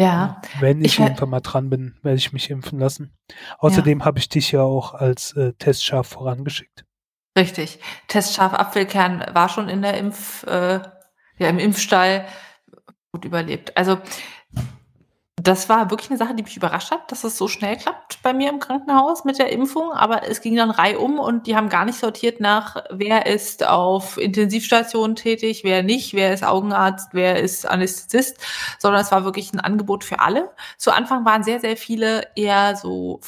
[0.00, 0.40] Ja.
[0.60, 3.12] wenn ich, Ich irgendwann mal dran bin, werde ich mich impfen lassen.
[3.58, 6.86] Außerdem habe ich dich ja auch als äh, Testschaf vorangeschickt.
[7.36, 7.80] Richtig.
[8.08, 10.80] Testscharf Apfelkern war schon in der Impf, äh,
[11.38, 12.26] ja, im Impfstall
[13.12, 13.76] gut überlebt.
[13.76, 13.98] Also
[15.42, 18.32] das war wirklich eine Sache, die mich überrascht hat, dass es so schnell klappt bei
[18.32, 19.92] mir im Krankenhaus mit der Impfung.
[19.92, 24.18] Aber es ging dann reihum und die haben gar nicht sortiert nach, wer ist auf
[24.18, 28.38] Intensivstationen tätig, wer nicht, wer ist Augenarzt, wer ist Anästhesist,
[28.78, 30.50] sondern es war wirklich ein Angebot für alle.
[30.76, 33.20] Zu Anfang waren sehr, sehr viele eher so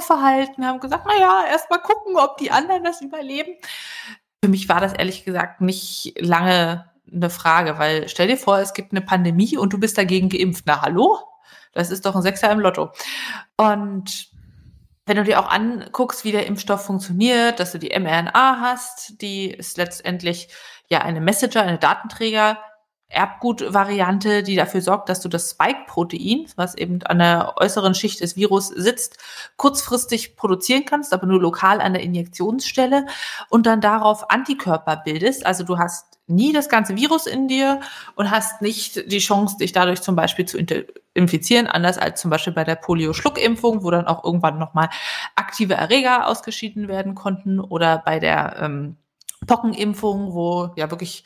[0.00, 3.54] verhalten, haben gesagt, naja, erst mal gucken, ob die anderen das überleben.
[4.42, 8.74] Für mich war das ehrlich gesagt nicht lange eine Frage, weil stell dir vor, es
[8.74, 10.64] gibt eine Pandemie und du bist dagegen geimpft.
[10.66, 11.18] Na hallo?
[11.72, 12.92] Das ist doch ein Sechser im Lotto.
[13.56, 14.28] Und
[15.06, 19.50] wenn du dir auch anguckst, wie der Impfstoff funktioniert, dass du die mRNA hast, die
[19.50, 20.48] ist letztendlich
[20.88, 22.58] ja eine Messenger, eine Datenträger,
[23.14, 28.36] Erbgut-Variante, die dafür sorgt, dass du das Spike-Protein, was eben an der äußeren Schicht des
[28.36, 29.18] Virus sitzt,
[29.56, 33.06] kurzfristig produzieren kannst, aber nur lokal an der Injektionsstelle
[33.48, 35.46] und dann darauf Antikörper bildest.
[35.46, 37.80] Also du hast nie das ganze Virus in dir
[38.14, 40.58] und hast nicht die Chance, dich dadurch zum Beispiel zu
[41.12, 44.88] infizieren, anders als zum Beispiel bei der Polio-Schluckimpfung, wo dann auch irgendwann nochmal
[45.36, 48.96] aktive Erreger ausgeschieden werden konnten oder bei der ähm,
[49.46, 51.24] Pockenimpfung, wo ja wirklich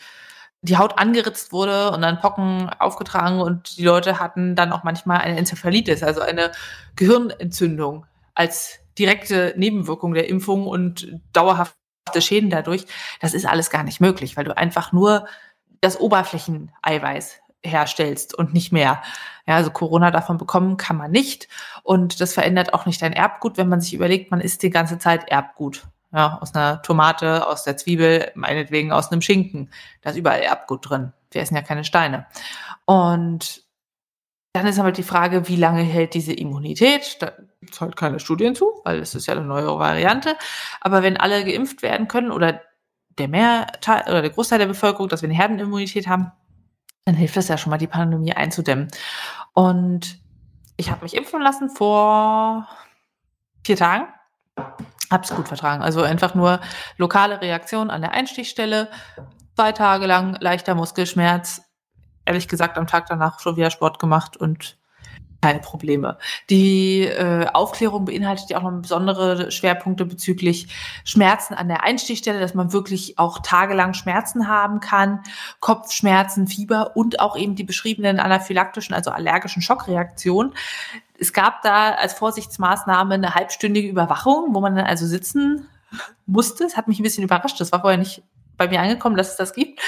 [0.63, 5.19] die Haut angeritzt wurde und dann Pocken aufgetragen und die Leute hatten dann auch manchmal
[5.19, 6.53] eine Enzephalitis, also eine
[6.97, 11.77] Gehirnentzündung als direkte Nebenwirkung der Impfung und dauerhaft
[12.19, 12.87] Schäden dadurch,
[13.21, 15.27] das ist alles gar nicht möglich, weil du einfach nur
[15.81, 19.03] das Oberflächeneiweiß herstellst und nicht mehr.
[19.47, 21.49] Ja, also Corona davon bekommen kann man nicht
[21.83, 24.99] und das verändert auch nicht dein Erbgut, wenn man sich überlegt, man isst die ganze
[24.99, 25.87] Zeit Erbgut.
[26.13, 29.71] Ja, aus einer Tomate, aus der Zwiebel, meinetwegen aus einem Schinken.
[30.01, 31.13] Da ist überall Erbgut drin.
[31.31, 32.27] Wir essen ja keine Steine.
[32.87, 33.63] Und
[34.55, 37.19] dann ist aber die Frage, wie lange hält diese Immunität?
[37.21, 40.37] Da gibt halt keine Studien zu, weil es ist ja eine neue Variante.
[40.81, 42.63] Aber wenn alle geimpft werden können oder
[43.19, 46.33] der Mehrteil oder der Großteil der Bevölkerung, dass wir eine Herdenimmunität haben,
[47.05, 48.89] dann hilft das ja schon mal, die Pandemie einzudämmen.
[49.53, 50.19] Und
[50.77, 52.67] ich habe mich impfen lassen vor
[53.65, 54.07] vier Tagen.
[55.11, 55.83] Hab's gut vertragen.
[55.83, 56.61] Also einfach nur
[56.97, 58.89] lokale Reaktion an der Einstichstelle.
[59.57, 61.63] Zwei Tage lang leichter Muskelschmerz,
[62.25, 64.79] ehrlich gesagt am Tag danach schon wieder Sport gemacht und
[65.41, 66.19] keine Probleme.
[66.51, 70.69] Die äh, Aufklärung beinhaltet ja auch noch besondere Schwerpunkte bezüglich
[71.05, 75.21] Schmerzen an der Einstichstelle, dass man wirklich auch tagelang Schmerzen haben kann,
[75.61, 80.55] Kopfschmerzen, Fieber und auch eben die beschriebenen anaphylaktischen, also allergischen Schockreaktionen.
[81.19, 85.69] Es gab da als Vorsichtsmaßnahme eine halbstündige Überwachung, wo man dann also sitzen
[86.27, 86.65] musste.
[86.65, 87.61] Es hat mich ein bisschen überrascht.
[87.61, 88.23] Das war vorher nicht
[88.57, 89.81] bei mir angekommen, dass es das gibt.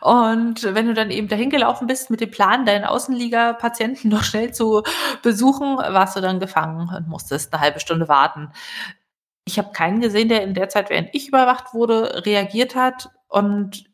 [0.00, 4.54] Und wenn du dann eben dahin gelaufen bist mit dem Plan, deinen Außenliga-Patienten noch schnell
[4.54, 4.82] zu
[5.22, 8.52] besuchen, warst du dann gefangen und musstest eine halbe Stunde warten.
[9.44, 13.10] Ich habe keinen gesehen, der in der Zeit, während ich überwacht wurde, reagiert hat.
[13.26, 13.84] Und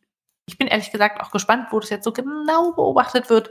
[0.46, 3.50] ich bin ehrlich gesagt auch gespannt, wo das jetzt so genau beobachtet wird,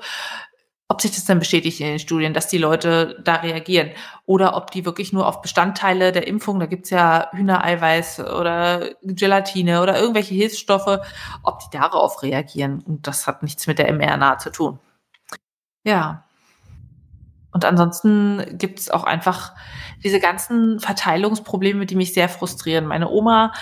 [0.87, 3.89] ob sich das dann bestätigt in den Studien, dass die Leute da reagieren
[4.25, 9.81] oder ob die wirklich nur auf Bestandteile der Impfung, da gibt's ja Hühnereiweiß oder Gelatine
[9.81, 10.99] oder irgendwelche Hilfsstoffe,
[11.41, 12.83] ob die darauf reagieren.
[12.85, 14.79] Und das hat nichts mit der mRNA zu tun.
[15.83, 16.23] Ja.
[17.51, 19.53] Und ansonsten gibt's auch einfach
[20.03, 22.85] diese ganzen Verteilungsprobleme, die mich sehr frustrieren.
[22.85, 23.53] Meine Oma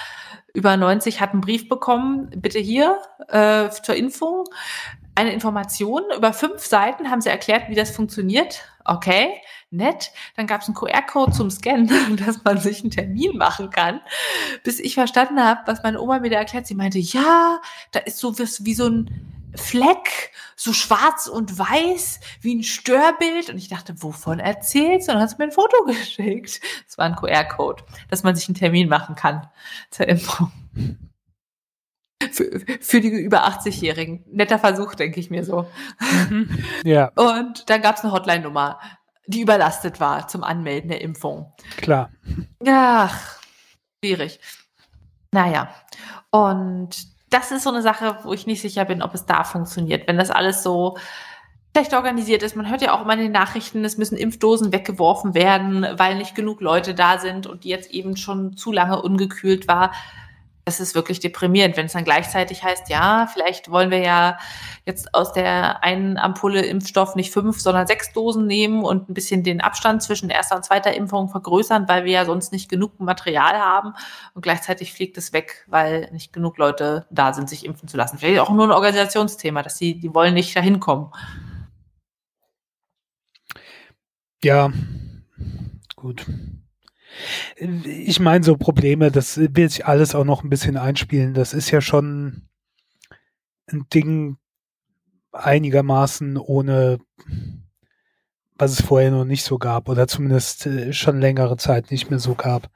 [0.53, 2.97] über 90 hat einen Brief bekommen, bitte hier
[3.29, 4.45] äh, zur Impfung
[5.15, 6.03] eine Information.
[6.15, 8.63] Über fünf Seiten haben sie erklärt, wie das funktioniert.
[8.85, 10.11] Okay, nett.
[10.35, 14.01] Dann gab es einen QR-Code zum Scannen, dass man sich einen Termin machen kann.
[14.63, 16.67] Bis ich verstanden habe, was meine Oma mir da erklärt.
[16.67, 22.55] Sie meinte, ja, da ist so wie so ein Fleck, so schwarz und weiß, wie
[22.55, 23.49] ein Störbild.
[23.49, 25.11] Und ich dachte, wovon erzählst du?
[25.11, 26.59] Und dann hat sie mir ein Foto geschickt.
[26.87, 29.47] Das war ein QR-Code, dass man sich einen Termin machen kann
[29.91, 30.51] zur Impfung
[32.33, 34.25] für, für die über 80-Jährigen.
[34.31, 35.67] Netter Versuch, denke ich mir so.
[36.29, 36.49] Mhm.
[36.83, 37.11] Ja.
[37.15, 38.79] Und dann gab es eine Hotline-Nummer,
[39.27, 41.53] die überlastet war zum Anmelden der Impfung.
[41.77, 42.09] Klar.
[42.67, 43.39] Ach,
[44.03, 44.39] schwierig.
[45.31, 45.69] Naja.
[46.31, 46.89] Und
[47.29, 50.07] das ist so eine Sache, wo ich nicht sicher bin, ob es da funktioniert.
[50.07, 50.97] Wenn das alles so
[51.75, 52.55] schlecht organisiert ist.
[52.55, 56.35] Man hört ja auch immer in den Nachrichten, es müssen Impfdosen weggeworfen werden, weil nicht
[56.35, 59.91] genug Leute da sind und die jetzt eben schon zu lange ungekühlt war
[60.65, 64.37] das ist wirklich deprimierend, wenn es dann gleichzeitig heißt, ja, vielleicht wollen wir ja
[64.85, 69.43] jetzt aus der einen Ampulle Impfstoff nicht fünf, sondern sechs Dosen nehmen und ein bisschen
[69.43, 73.59] den Abstand zwischen erster und zweiter Impfung vergrößern, weil wir ja sonst nicht genug Material
[73.59, 73.93] haben
[74.33, 78.17] und gleichzeitig fliegt es weg, weil nicht genug Leute da sind, sich impfen zu lassen.
[78.17, 81.11] Vielleicht auch nur ein Organisationsthema, dass sie, die wollen nicht dahin kommen.
[84.43, 84.71] Ja,
[85.95, 86.25] gut.
[87.57, 91.33] Ich meine, so Probleme, das wird sich alles auch noch ein bisschen einspielen.
[91.33, 92.47] Das ist ja schon
[93.71, 94.37] ein Ding
[95.31, 96.99] einigermaßen ohne,
[98.55, 102.19] was es vorher noch nicht so gab oder zumindest äh, schon längere Zeit nicht mehr
[102.19, 102.69] so gab.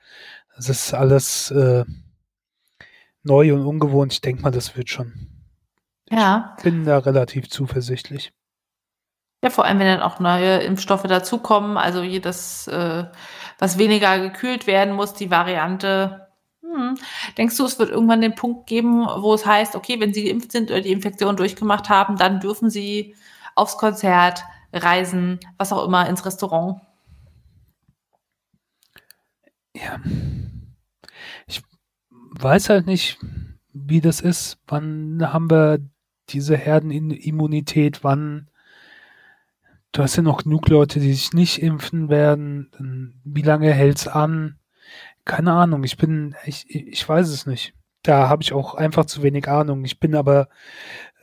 [0.55, 1.85] Das ist alles äh,
[3.23, 4.13] neu und ungewohnt.
[4.13, 5.27] Ich denke mal, das wird schon.
[6.09, 6.55] Ja.
[6.57, 8.33] Ich bin da relativ zuversichtlich.
[9.43, 13.05] Ja, vor allem, wenn dann auch neue Impfstoffe dazukommen, also jedes, äh,
[13.57, 16.27] was weniger gekühlt werden muss, die Variante.
[16.61, 16.97] Hm.
[17.37, 20.51] Denkst du, es wird irgendwann den Punkt geben, wo es heißt, okay, wenn Sie geimpft
[20.51, 23.15] sind oder die Infektion durchgemacht haben, dann dürfen Sie
[23.55, 24.43] aufs Konzert,
[24.73, 26.81] reisen, was auch immer, ins Restaurant?
[29.73, 29.99] Ja.
[31.45, 31.61] Ich
[32.09, 33.17] weiß halt nicht,
[33.73, 34.59] wie das ist.
[34.67, 35.79] Wann haben wir
[36.29, 38.03] diese Herdenimmunität?
[38.03, 38.49] Wann
[39.97, 43.19] du hast ja noch genug Leute, die sich nicht impfen werden.
[43.23, 44.59] Wie lange hält's an?
[45.25, 45.83] Keine Ahnung.
[45.83, 47.73] Ich bin, ich, ich weiß es nicht.
[48.03, 49.83] Da habe ich auch einfach zu wenig Ahnung.
[49.85, 50.49] Ich bin aber,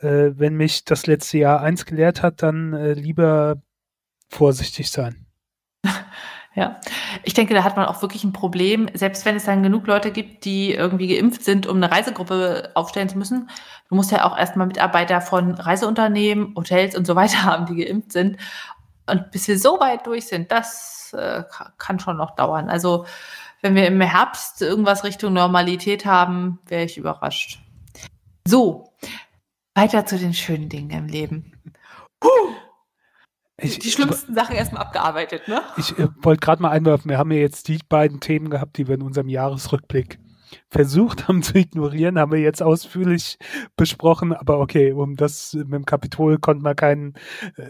[0.01, 3.61] äh, wenn mich das letzte Jahr eins gelehrt hat, dann äh, lieber
[4.27, 5.24] vorsichtig sein.
[6.55, 6.79] Ja,
[7.23, 10.11] ich denke, da hat man auch wirklich ein Problem, selbst wenn es dann genug Leute
[10.11, 13.49] gibt, die irgendwie geimpft sind, um eine Reisegruppe aufstellen zu müssen.
[13.89, 18.13] Du musst ja auch erstmal Mitarbeiter von Reiseunternehmen, Hotels und so weiter haben, die geimpft
[18.13, 18.37] sind.
[19.05, 21.43] Und bis wir so weit durch sind, das äh,
[21.77, 22.69] kann schon noch dauern.
[22.69, 23.05] Also
[23.61, 27.59] wenn wir im Herbst irgendwas Richtung Normalität haben, wäre ich überrascht.
[28.47, 28.93] So,
[29.73, 31.51] weiter zu den schönen Dingen im Leben.
[32.23, 32.29] Huh.
[33.57, 35.61] Ich, die schlimmsten ich, Sachen erstmal abgearbeitet, ne?
[35.77, 38.87] Ich äh, wollte gerade mal einwerfen, wir haben ja jetzt die beiden Themen gehabt, die
[38.87, 40.19] wir in unserem Jahresrückblick
[40.69, 43.37] versucht haben zu ignorieren, haben wir jetzt ausführlich
[43.75, 47.13] besprochen, aber okay, um das mit dem Kapitol konnte man keinen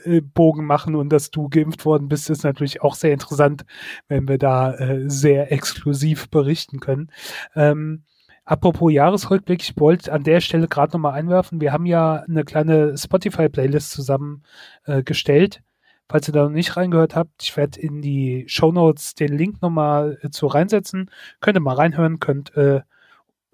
[0.05, 3.65] äh, Bogen machen und dass du geimpft worden bist, ist natürlich auch sehr interessant,
[4.07, 7.11] wenn wir da äh, sehr exklusiv berichten können.
[7.55, 8.03] Ähm,
[8.47, 11.61] Apropos Jahresrückblick, ich wollte an der Stelle gerade nochmal einwerfen.
[11.61, 15.55] Wir haben ja eine kleine Spotify-Playlist zusammengestellt.
[15.55, 15.61] Äh,
[16.07, 19.61] Falls ihr da noch nicht reingehört habt, ich werde in die Show Notes den Link
[19.61, 21.09] nochmal äh, zu reinsetzen.
[21.39, 22.81] Könnt ihr mal reinhören, könnt äh,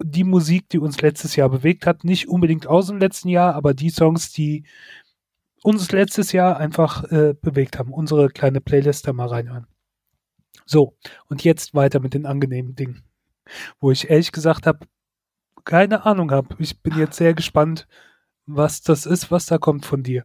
[0.02, 3.72] die Musik, die uns letztes Jahr bewegt hat, nicht unbedingt aus dem letzten Jahr, aber
[3.72, 4.64] die Songs, die
[5.62, 7.92] uns letztes Jahr einfach äh, bewegt haben.
[7.92, 9.66] Unsere kleine Playlist da mal reinhören.
[10.66, 10.96] So,
[11.28, 13.04] und jetzt weiter mit den angenehmen Dingen.
[13.80, 14.86] Wo ich ehrlich gesagt habe,
[15.64, 16.54] keine Ahnung habe.
[16.58, 17.86] Ich bin jetzt sehr gespannt,
[18.46, 20.24] was das ist, was da kommt von dir.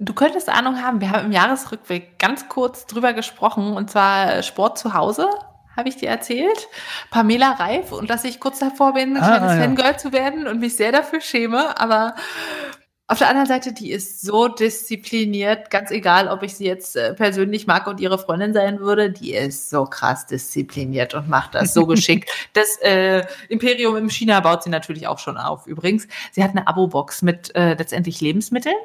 [0.00, 4.78] Du könntest Ahnung haben, wir haben im Jahresrückblick ganz kurz drüber gesprochen, und zwar Sport
[4.78, 5.28] zu Hause,
[5.76, 6.68] habe ich dir erzählt.
[7.10, 9.62] Pamela Reif und dass ich kurz davor bin, ein ah, kleines ja.
[9.62, 12.14] Fangirl zu werden und mich sehr dafür schäme, aber
[13.10, 17.14] auf der anderen Seite, die ist so diszipliniert, ganz egal, ob ich sie jetzt äh,
[17.14, 21.72] persönlich mag und ihre Freundin sein würde, die ist so krass diszipliniert und macht das
[21.72, 22.28] so geschickt.
[22.52, 25.66] Das äh, Imperium im China baut sie natürlich auch schon auf.
[25.66, 28.76] Übrigens, sie hat eine Abo-Box mit äh, letztendlich Lebensmitteln.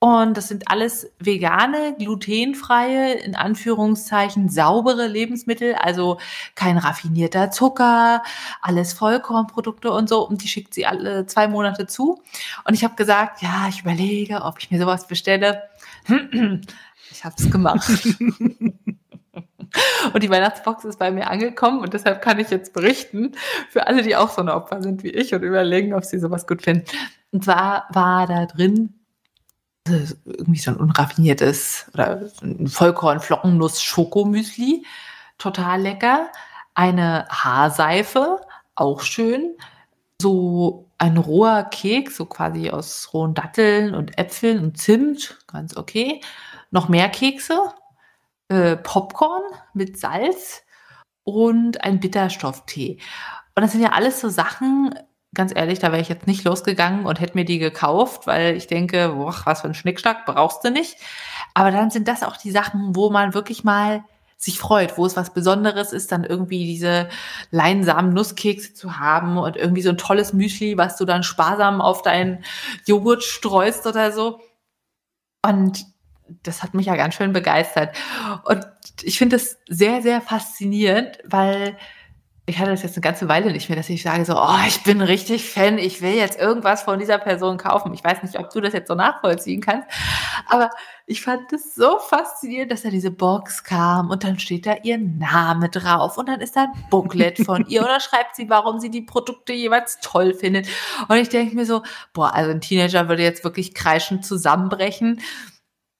[0.00, 6.18] Und das sind alles vegane, glutenfreie, in Anführungszeichen saubere Lebensmittel, also
[6.54, 8.22] kein raffinierter Zucker,
[8.62, 10.26] alles Vollkornprodukte und so.
[10.28, 12.22] Und die schickt sie alle zwei Monate zu.
[12.64, 15.64] Und ich habe gesagt, ja, ich überlege, ob ich mir sowas bestelle.
[17.10, 17.88] Ich habe es gemacht.
[20.12, 23.32] Und die Weihnachtsbox ist bei mir angekommen und deshalb kann ich jetzt berichten
[23.68, 26.46] für alle, die auch so eine Opfer sind wie ich und überlegen, ob sie sowas
[26.46, 26.84] gut finden.
[27.32, 28.97] Und zwar war da drin
[30.24, 34.84] irgendwie so ein unraffiniertes oder ein Vollkorn-Flockennuss-Schokomüsli.
[35.38, 36.28] Total lecker.
[36.74, 38.40] Eine Haarseife,
[38.74, 39.56] auch schön.
[40.20, 46.20] So ein roher Keks, so quasi aus rohen Datteln und Äpfeln und Zimt, ganz okay.
[46.70, 47.72] Noch mehr Kekse,
[48.48, 49.42] äh, Popcorn
[49.74, 50.62] mit Salz
[51.24, 52.98] und ein Bitterstofftee.
[53.54, 54.94] Und das sind ja alles so Sachen,
[55.34, 58.66] ganz ehrlich, da wäre ich jetzt nicht losgegangen und hätte mir die gekauft, weil ich
[58.66, 60.96] denke, boah, was für ein Schnickschnack, brauchst du nicht.
[61.54, 64.04] Aber dann sind das auch die Sachen, wo man wirklich mal
[64.36, 67.08] sich freut, wo es was Besonderes ist, dann irgendwie diese
[67.50, 72.02] leinsamen Nusskekse zu haben und irgendwie so ein tolles Müsli, was du dann sparsam auf
[72.02, 72.44] deinen
[72.86, 74.40] Joghurt streust oder so.
[75.44, 75.84] Und
[76.44, 77.96] das hat mich ja ganz schön begeistert.
[78.44, 78.64] Und
[79.02, 81.76] ich finde das sehr, sehr faszinierend, weil
[82.48, 84.82] ich hatte das jetzt eine ganze Weile nicht mehr, dass ich sage so, oh, ich
[84.82, 87.92] bin richtig Fan, ich will jetzt irgendwas von dieser Person kaufen.
[87.92, 89.86] Ich weiß nicht, ob du das jetzt so nachvollziehen kannst,
[90.46, 90.70] aber
[91.06, 94.98] ich fand das so faszinierend, dass da diese Box kam und dann steht da ihr
[94.98, 98.90] Name drauf und dann ist da ein Booklet von ihr oder schreibt sie, warum sie
[98.90, 100.68] die Produkte jeweils toll findet.
[101.08, 101.82] Und ich denke mir so,
[102.12, 105.20] boah, also ein Teenager würde jetzt wirklich kreischend zusammenbrechen.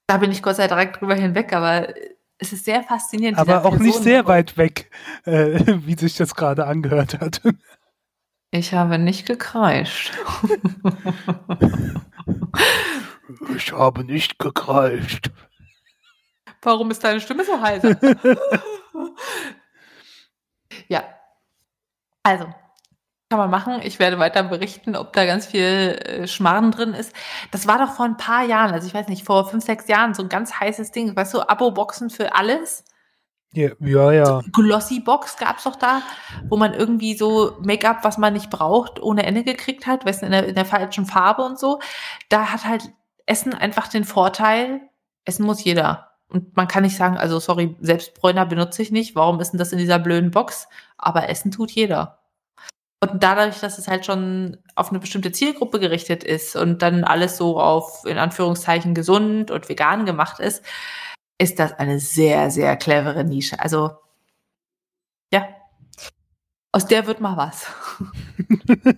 [0.07, 1.93] Da bin ich Gott sei Dank drüber hinweg, aber
[2.39, 3.37] es ist sehr faszinierend.
[3.37, 4.89] Aber auch nicht sehr weit weg,
[5.25, 7.41] äh, wie sich das gerade angehört hat.
[8.51, 10.11] Ich habe nicht gekreischt.
[13.55, 15.29] ich habe nicht gekreischt.
[16.61, 17.95] Warum ist deine Stimme so heiser?
[20.87, 21.03] ja.
[22.23, 22.51] Also,
[23.31, 23.81] Kann man machen.
[23.83, 27.13] Ich werde weiter berichten, ob da ganz viel äh, Schmarrn drin ist.
[27.51, 30.15] Das war doch vor ein paar Jahren, also ich weiß nicht, vor fünf, sechs Jahren
[30.15, 31.15] so ein ganz heißes Ding.
[31.15, 32.83] Weißt du, Abo-Boxen für alles?
[33.53, 34.11] Ja, ja.
[34.11, 34.25] ja.
[34.25, 36.01] So Glossy-Box gab's doch da,
[36.49, 40.25] wo man irgendwie so Make-up, was man nicht braucht, ohne Ende gekriegt hat, weißt du,
[40.25, 41.79] in der, in der falschen Farbe und so.
[42.29, 42.91] Da hat halt
[43.27, 44.81] Essen einfach den Vorteil,
[45.25, 46.17] Essen muss jeder.
[46.29, 49.15] Und man kann nicht sagen, also sorry, Selbstbräuner benutze ich nicht.
[49.15, 50.67] Warum ist denn das in dieser blöden Box?
[50.97, 52.18] Aber Essen tut jeder.
[53.01, 57.37] Und dadurch, dass es halt schon auf eine bestimmte Zielgruppe gerichtet ist und dann alles
[57.37, 60.63] so auf, in Anführungszeichen, gesund und vegan gemacht ist,
[61.37, 63.59] ist das eine sehr, sehr clevere Nische.
[63.59, 63.91] Also,
[65.31, 65.47] ja,
[66.73, 67.67] aus der wird mal was.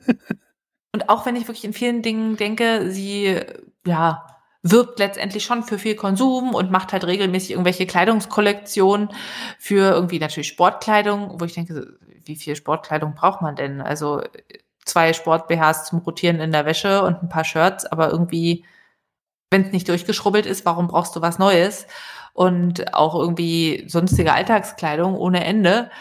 [0.94, 3.40] und auch wenn ich wirklich in vielen Dingen denke, sie,
[3.86, 4.26] ja,
[4.64, 9.10] wirbt letztendlich schon für viel Konsum und macht halt regelmäßig irgendwelche Kleidungskollektionen
[9.58, 13.82] für irgendwie natürlich Sportkleidung, wo ich denke, wie viel Sportkleidung braucht man denn?
[13.82, 14.22] Also
[14.86, 18.66] zwei Sport-BHs zum Rotieren in der Wäsche und ein paar Shirts, aber irgendwie,
[19.52, 21.88] wenn es nicht durchgeschrubbelt ist, warum brauchst du was Neues?
[22.34, 25.92] und auch irgendwie sonstige Alltagskleidung ohne Ende.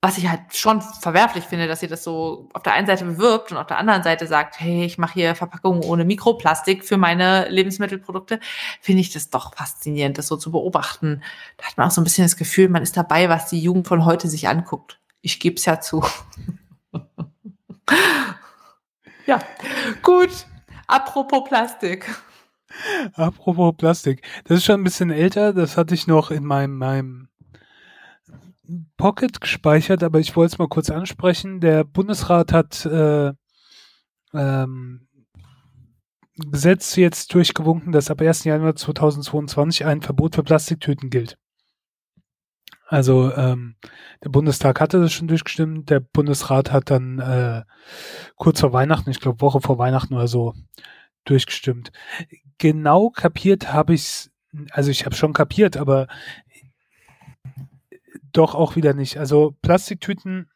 [0.00, 3.52] Was ich halt schon verwerflich finde, dass sie das so auf der einen Seite bewirbt
[3.52, 7.48] und auf der anderen Seite sagt, hey, ich mache hier Verpackungen ohne Mikroplastik für meine
[7.48, 8.38] Lebensmittelprodukte,
[8.82, 11.22] finde ich das doch faszinierend, das so zu beobachten.
[11.56, 13.88] Da hat man auch so ein bisschen das Gefühl, man ist dabei, was die Jugend
[13.88, 15.00] von heute sich anguckt.
[15.24, 16.04] Ich gebe es ja zu.
[19.26, 19.40] ja,
[20.02, 20.46] gut.
[20.86, 22.14] Apropos Plastik.
[23.14, 24.20] Apropos Plastik.
[24.44, 25.54] Das ist schon ein bisschen älter.
[25.54, 27.28] Das hatte ich noch in meinem, meinem
[28.98, 31.60] Pocket gespeichert, aber ich wollte es mal kurz ansprechen.
[31.60, 33.32] Der Bundesrat hat äh,
[34.34, 35.08] ähm,
[36.36, 38.44] Gesetz jetzt durchgewunken, dass ab 1.
[38.44, 41.38] Januar 2022 ein Verbot für Plastiktüten gilt.
[42.86, 43.76] Also ähm,
[44.22, 47.62] der Bundestag hatte das schon durchgestimmt, der Bundesrat hat dann äh,
[48.36, 50.54] kurz vor Weihnachten, ich glaube Woche vor Weihnachten oder so,
[51.24, 51.90] durchgestimmt
[52.58, 54.30] genau kapiert habe ich's,
[54.70, 56.08] also ich habe schon kapiert, aber
[58.32, 59.18] doch auch wieder nicht.
[59.18, 60.50] Also Plastiktüten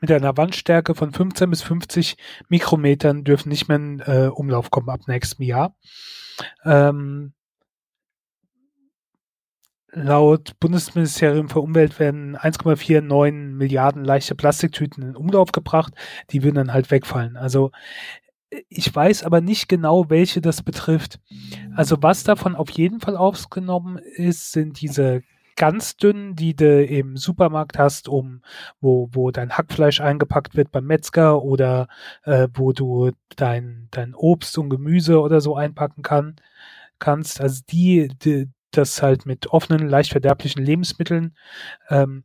[0.00, 2.16] mit einer Wandstärke von 15 bis 50
[2.48, 5.76] Mikrometern dürfen nicht mehr in äh, Umlauf kommen ab nächstem Jahr.
[6.64, 7.32] Ähm,
[9.96, 15.94] laut Bundesministerium für Umwelt werden 1,49 Milliarden leichte Plastiktüten in Umlauf gebracht,
[16.30, 17.36] die würden dann halt wegfallen.
[17.36, 17.70] Also
[18.68, 21.18] ich weiß aber nicht genau, welche das betrifft.
[21.74, 25.22] Also was davon auf jeden Fall ausgenommen ist, sind diese
[25.56, 28.42] ganz dünnen, die du im Supermarkt hast, um
[28.82, 31.88] wo, wo dein Hackfleisch eingepackt wird beim Metzger oder
[32.24, 36.36] äh, wo du dein, dein Obst und Gemüse oder so einpacken kann,
[36.98, 37.40] kannst.
[37.40, 41.36] Also die, die das halt mit offenen, leicht verderblichen Lebensmitteln
[41.88, 42.24] ähm,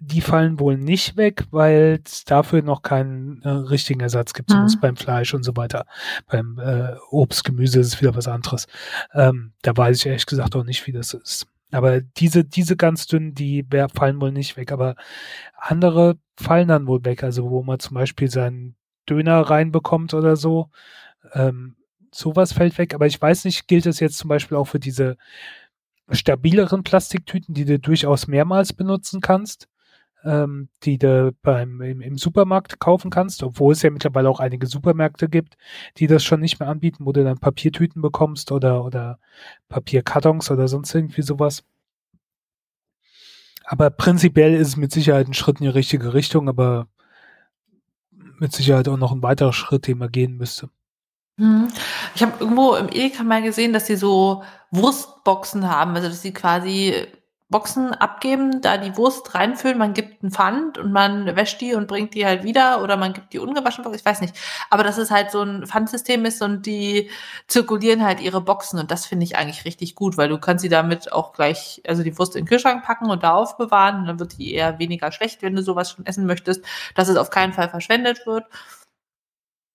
[0.00, 4.76] die fallen wohl nicht weg, weil es dafür noch keinen äh, richtigen Ersatz gibt, zumindest
[4.76, 4.80] mhm.
[4.80, 5.86] beim Fleisch und so weiter.
[6.26, 8.66] Beim äh, Obst, Gemüse ist es wieder was anderes.
[9.12, 11.46] Ähm, da weiß ich ehrlich gesagt auch nicht, wie das ist.
[11.72, 14.72] Aber diese, diese ganz dünnen, die fallen wohl nicht weg.
[14.72, 14.96] Aber
[15.58, 17.22] andere fallen dann wohl weg.
[17.22, 18.76] Also wo man zum Beispiel seinen
[19.08, 20.70] Döner reinbekommt oder so.
[21.34, 21.76] Ähm,
[22.12, 22.94] sowas fällt weg.
[22.94, 25.16] Aber ich weiß nicht, gilt das jetzt zum Beispiel auch für diese
[26.10, 29.68] stabileren Plastiktüten, die du durchaus mehrmals benutzen kannst,
[30.24, 34.66] ähm, die du beim, im, im, Supermarkt kaufen kannst, obwohl es ja mittlerweile auch einige
[34.66, 35.56] Supermärkte gibt,
[35.98, 39.18] die das schon nicht mehr anbieten, wo du dann Papiertüten bekommst oder, oder
[39.68, 41.64] Papierkartons oder sonst irgendwie sowas.
[43.64, 46.86] Aber prinzipiell ist es mit Sicherheit ein Schritt in die richtige Richtung, aber
[48.38, 50.70] mit Sicherheit auch noch ein weiterer Schritt, den man gehen müsste.
[51.38, 51.68] Mhm.
[52.14, 56.32] Ich habe irgendwo im Edeka mal gesehen, dass sie so Wurstboxen haben, also dass sie
[56.32, 57.06] quasi
[57.48, 61.86] Boxen abgeben, da die Wurst reinfüllen, man gibt einen Pfand und man wäscht die und
[61.86, 64.34] bringt die halt wieder oder man gibt die ungewaschen ich weiß nicht.
[64.68, 67.08] Aber dass es halt so ein Pfandsystem ist und die
[67.46, 70.68] zirkulieren halt ihre Boxen und das finde ich eigentlich richtig gut, weil du kannst sie
[70.68, 74.18] damit auch gleich, also die Wurst in den Kühlschrank packen und da aufbewahren und dann
[74.18, 76.64] wird die eher weniger schlecht, wenn du sowas schon essen möchtest,
[76.96, 78.44] dass es auf keinen Fall verschwendet wird.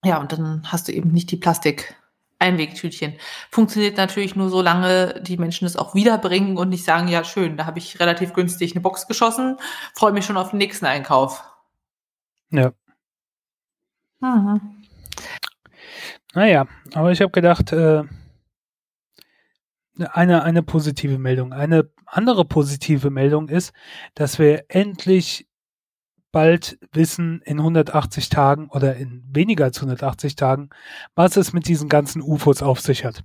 [0.04, 1.96] Ja, und dann hast du eben nicht die Plastik.
[2.42, 3.14] Einwegtütchen.
[3.52, 7.56] Funktioniert natürlich nur so lange die Menschen es auch wiederbringen und nicht sagen, ja schön,
[7.56, 9.58] da habe ich relativ günstig eine Box geschossen,
[9.94, 11.44] freue mich schon auf den nächsten Einkauf.
[12.50, 12.74] Ja.
[14.20, 14.84] Mhm.
[16.34, 18.04] Naja, aber ich habe gedacht, äh,
[20.12, 21.54] eine, eine positive Meldung.
[21.54, 23.74] Eine andere positive Meldung ist,
[24.16, 25.48] dass wir endlich
[26.32, 30.70] bald wissen in 180 Tagen oder in weniger als 180 Tagen,
[31.16, 33.24] was es mit diesen ganzen UFOs auf sich hat.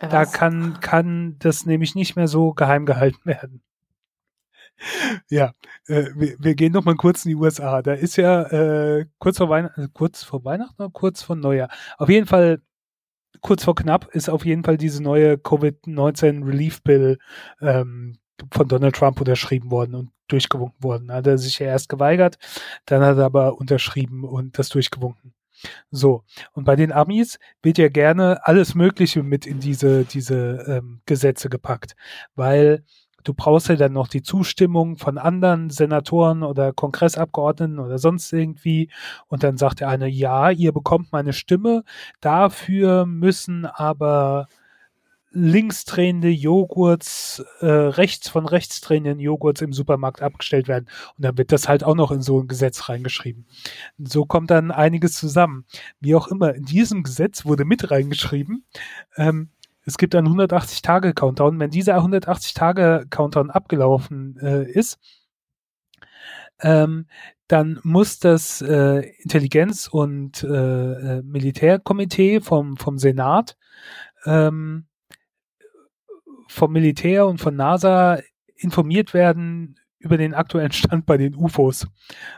[0.00, 0.10] Was?
[0.10, 3.62] Da kann, kann das nämlich nicht mehr so geheim gehalten werden.
[5.30, 5.52] Ja,
[5.86, 7.80] äh, wir, wir gehen noch mal kurz in die USA.
[7.82, 11.70] Da ist ja äh, kurz vor Weihnachten, äh, kurz vor Weihnachten oder kurz vor Neujahr.
[11.96, 12.60] Auf jeden Fall
[13.40, 17.18] kurz vor knapp ist auf jeden Fall diese neue Covid-19 Relief Bill
[17.60, 18.18] ähm,
[18.52, 21.12] von Donald Trump unterschrieben worden und durchgewunken worden.
[21.12, 22.38] Hat er sich ja erst geweigert,
[22.86, 25.34] dann hat er aber unterschrieben und das durchgewunken.
[25.90, 26.22] So,
[26.52, 31.48] und bei den Amis wird ja gerne alles Mögliche mit in diese, diese ähm, Gesetze
[31.48, 31.96] gepackt,
[32.34, 32.84] weil
[33.24, 38.90] du brauchst ja dann noch die Zustimmung von anderen Senatoren oder Kongressabgeordneten oder sonst irgendwie.
[39.28, 41.82] Und dann sagt der eine, ja, ihr bekommt meine Stimme,
[42.20, 44.46] dafür müssen aber
[45.30, 50.86] linksdrehende Joghurts, äh, rechts von rechtsdrehenden Joghurts im Supermarkt abgestellt werden.
[51.16, 53.46] Und dann wird das halt auch noch in so ein Gesetz reingeschrieben.
[53.98, 55.66] So kommt dann einiges zusammen.
[56.00, 58.64] Wie auch immer, in diesem Gesetz wurde mit reingeschrieben,
[59.16, 59.50] ähm,
[59.88, 61.60] es gibt einen 180-Tage-Countdown.
[61.60, 64.98] Wenn dieser 180-Tage-Countdown abgelaufen äh, ist,
[66.60, 67.06] ähm,
[67.46, 73.56] dann muss das äh, Intelligenz- und äh, äh Militärkomitee vom, vom Senat
[74.24, 74.86] ähm,
[76.48, 78.18] vom Militär und von NASA
[78.56, 81.86] informiert werden über den aktuellen Stand bei den UFOs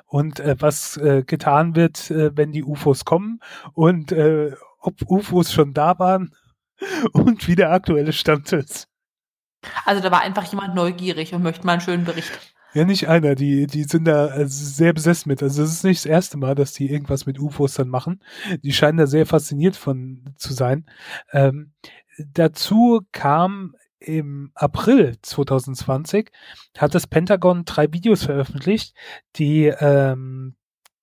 [0.06, 3.40] und äh, was äh, getan wird, äh, wenn die UFOs kommen
[3.74, 6.34] und äh, ob UFOs schon da waren
[7.12, 8.88] und wie der aktuelle Stand ist.
[9.84, 12.54] Also da war einfach jemand neugierig und möchte mal einen schönen Bericht.
[12.74, 15.42] Ja, nicht einer, die, die sind da äh, sehr besessen mit.
[15.42, 18.22] Also es ist nicht das erste Mal, dass die irgendwas mit UFOs dann machen.
[18.62, 20.84] Die scheinen da sehr fasziniert von zu sein.
[21.32, 21.72] Ähm,
[22.18, 26.30] dazu kam im April 2020
[26.76, 28.94] hat das Pentagon drei Videos veröffentlicht,
[29.36, 30.56] die ähm,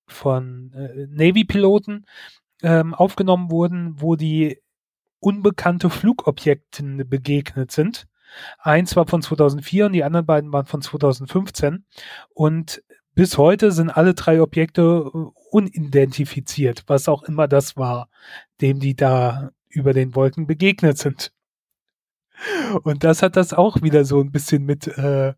[0.06, 2.06] von äh, Navy-Piloten
[2.62, 4.60] ähm, aufgenommen wurden, wo die
[5.20, 8.06] unbekannte Flugobjekten begegnet sind.
[8.58, 11.84] Eins war von 2004 und die anderen beiden waren von 2015.
[12.34, 12.82] Und
[13.14, 15.18] bis heute sind alle drei Objekte äh,
[15.50, 18.08] unidentifiziert, was auch immer das war,
[18.60, 21.32] dem die da über den Wolken begegnet sind.
[22.82, 25.34] Und das hat das auch wieder so ein bisschen mit, äh,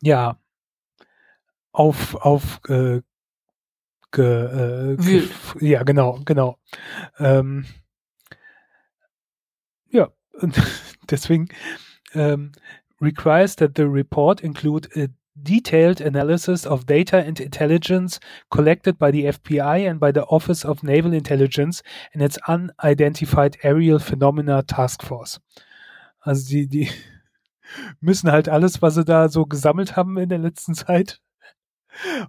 [0.00, 0.38] ja,
[1.72, 3.02] auf, auf, äh,
[4.12, 5.28] ge, äh,
[5.60, 6.58] ja, genau, genau.
[7.18, 7.66] Ähm,
[9.90, 10.56] ja, und
[11.10, 11.48] deswegen
[12.14, 12.52] ähm,
[13.00, 15.08] requires that the report include a
[15.42, 18.20] detailed analysis of data and intelligence
[18.50, 21.82] collected by the FBI and by the Office of Naval Intelligence
[22.12, 25.40] and its Unidentified Aerial Phenomena Task Force.
[26.20, 26.90] Also die, die
[28.00, 31.20] müssen halt alles, was sie da so gesammelt haben in der letzten Zeit,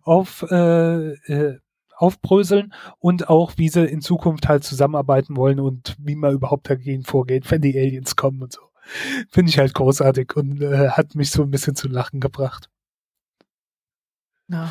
[0.03, 1.59] auf, äh, äh,
[1.95, 7.03] aufbröseln und auch, wie sie in Zukunft halt zusammenarbeiten wollen und wie man überhaupt dagegen
[7.03, 8.61] vorgeht, wenn die Aliens kommen und so.
[9.29, 12.69] Finde ich halt großartig und äh, hat mich so ein bisschen zu lachen gebracht.
[14.49, 14.69] Ja,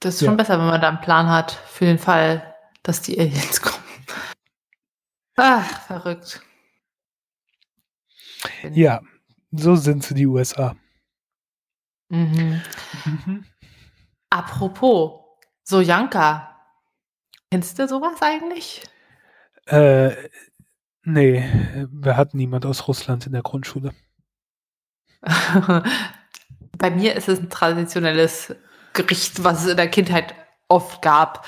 [0.00, 3.18] das ist schon besser, wenn man da einen Plan hat für den Fall, dass die
[3.20, 3.84] Aliens kommen.
[5.36, 6.40] Ach, verrückt.
[8.72, 9.00] Ja,
[9.50, 10.74] so sind sie die USA.
[12.08, 12.62] Mhm.
[13.04, 13.44] Mhm.
[14.30, 15.20] Apropos,
[15.64, 16.46] Sojanka.
[17.50, 18.82] Kennst du sowas eigentlich?
[19.66, 20.14] Äh,
[21.02, 21.44] nee,
[21.90, 23.92] wir hatten niemand aus Russland in der Grundschule.
[25.22, 28.54] Bei mir ist es ein traditionelles
[28.92, 30.34] Gericht, was es in der Kindheit
[30.68, 31.46] oft gab.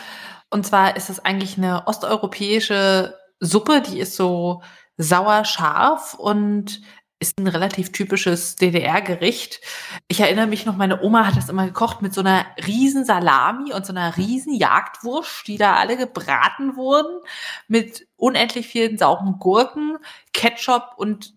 [0.51, 4.63] Und zwar ist es eigentlich eine osteuropäische Suppe, die ist so
[4.97, 6.81] sauer scharf und
[7.23, 9.61] ist ein relativ typisches DDR-Gericht.
[10.09, 13.73] Ich erinnere mich noch, meine Oma hat das immer gekocht mit so einer riesen Salami
[13.73, 17.21] und so einer riesen Jagdwurst, die da alle gebraten wurden,
[17.69, 19.99] mit unendlich vielen sauren Gurken,
[20.33, 21.35] Ketchup und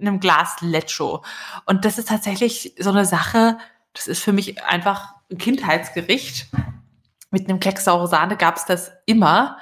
[0.00, 1.24] einem Glas Lecho.
[1.66, 3.58] Und das ist tatsächlich so eine Sache,
[3.92, 6.46] das ist für mich einfach ein Kindheitsgericht.
[7.30, 9.58] Mit einem Keks saure Sahne gab es das immer.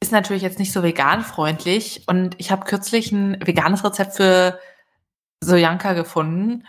[0.00, 2.04] Ist natürlich jetzt nicht so vegan-freundlich.
[2.06, 4.58] Und ich habe kürzlich ein veganes Rezept für
[5.40, 6.66] Sojanka gefunden,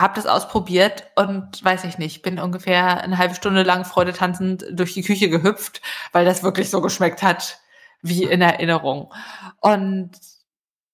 [0.00, 4.94] habe das ausprobiert und weiß ich nicht, bin ungefähr eine halbe Stunde lang freudetanzend durch
[4.94, 5.82] die Küche gehüpft,
[6.12, 7.58] weil das wirklich so geschmeckt hat
[8.00, 9.12] wie in Erinnerung.
[9.60, 10.12] Und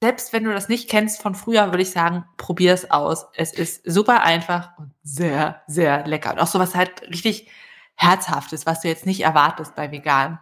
[0.00, 3.26] selbst wenn du das nicht kennst von früher, würde ich sagen, probier es aus.
[3.34, 6.32] Es ist super einfach und sehr, sehr lecker.
[6.32, 7.48] Und auch so was halt richtig
[7.94, 10.38] herzhaftes, was du jetzt nicht erwartest bei vegan.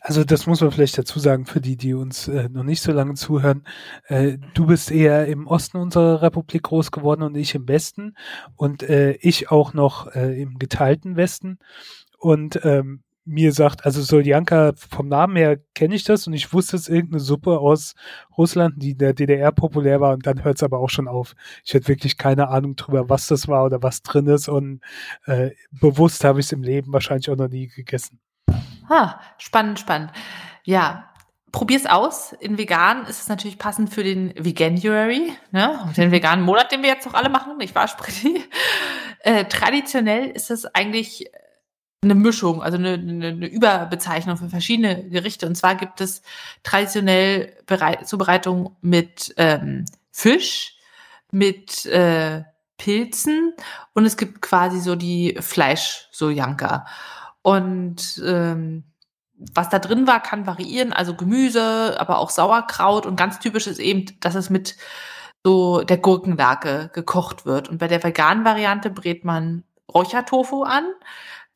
[0.00, 2.92] Also das muss man vielleicht dazu sagen für die, die uns äh, noch nicht so
[2.92, 3.64] lange zuhören.
[4.06, 8.16] Äh, du bist eher im Osten unserer Republik groß geworden und ich im Westen
[8.56, 11.58] und äh, ich auch noch äh, im geteilten Westen.
[12.18, 16.76] Und ähm, mir sagt, also Soljanka vom Namen her kenne ich das und ich wusste
[16.76, 17.94] es irgendeine Suppe aus
[18.36, 21.34] Russland, die in der DDR populär war und dann hört es aber auch schon auf.
[21.64, 24.80] Ich hätte wirklich keine Ahnung drüber, was das war oder was drin ist und
[25.26, 28.20] äh, bewusst habe ich es im Leben wahrscheinlich auch noch nie gegessen.
[28.88, 30.10] Ha, spannend, spannend.
[30.64, 31.10] Ja,
[31.52, 32.32] probier's aus.
[32.32, 35.92] In vegan ist es natürlich passend für den Veganuary, ne?
[35.96, 37.60] Den veganen Monat, den wir jetzt noch alle machen.
[37.60, 38.42] Ich war Spritti.
[39.22, 41.30] Äh, traditionell ist es eigentlich
[42.02, 45.46] eine Mischung, also eine, eine, Überbezeichnung für verschiedene Gerichte.
[45.46, 46.22] Und zwar gibt es
[46.62, 50.76] traditionell Bereit Zubereitung mit ähm, Fisch,
[51.30, 52.42] mit äh,
[52.78, 53.52] Pilzen
[53.92, 56.86] und es gibt quasi so die Fleisch-Sojanka.
[57.42, 58.84] Und ähm,
[59.54, 63.78] was da drin war, kann variieren, also Gemüse, aber auch Sauerkraut und ganz typisch ist
[63.78, 64.76] eben, dass es mit
[65.44, 67.68] so der Gurkenlake gekocht wird.
[67.68, 70.84] Und bei der veganen Variante brät man Räuchertofu an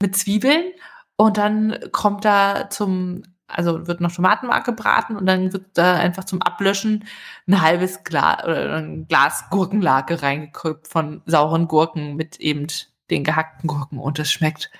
[0.00, 0.72] mit Zwiebeln
[1.16, 6.24] und dann kommt da zum, also wird noch Tomatenmark gebraten und dann wird da einfach
[6.24, 7.04] zum Ablöschen
[7.46, 12.66] ein halbes Glas oder ein Glas Gurkenlake reingekippt von sauren Gurken mit eben
[13.10, 14.70] den gehackten Gurken und es schmeckt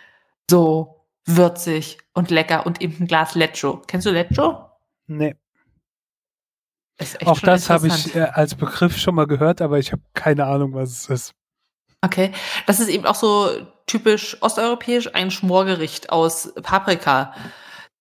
[0.51, 3.83] so würzig und lecker und eben ein Glas Lecho.
[3.87, 4.71] Kennst du Lecho?
[5.07, 5.37] Nee.
[7.25, 10.75] Auch das habe ich äh, als Begriff schon mal gehört, aber ich habe keine Ahnung,
[10.75, 11.35] was es ist.
[12.05, 12.33] Okay,
[12.67, 13.49] das ist eben auch so
[13.87, 17.35] typisch osteuropäisch ein Schmorgericht aus Paprika.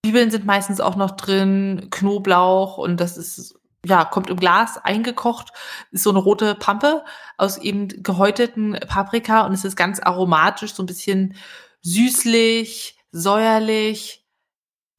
[0.03, 5.51] Zwiebeln sind meistens auch noch drin, Knoblauch und das ist ja, kommt im Glas eingekocht,
[5.91, 7.03] ist so eine rote Pampe
[7.37, 11.35] aus eben gehäuteten Paprika und es ist ganz aromatisch, so ein bisschen
[11.81, 14.25] süßlich, säuerlich.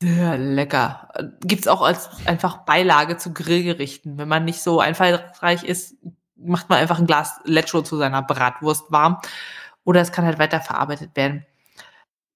[0.02, 1.08] Ja, lecker.
[1.40, 4.18] Gibt's auch als einfach Beilage zu Grillgerichten.
[4.18, 5.96] Wenn man nicht so einfallsreich ist,
[6.44, 9.20] macht man einfach ein Glas Lecho zu seiner Bratwurst warm.
[9.84, 11.44] Oder es kann halt weiterverarbeitet werden.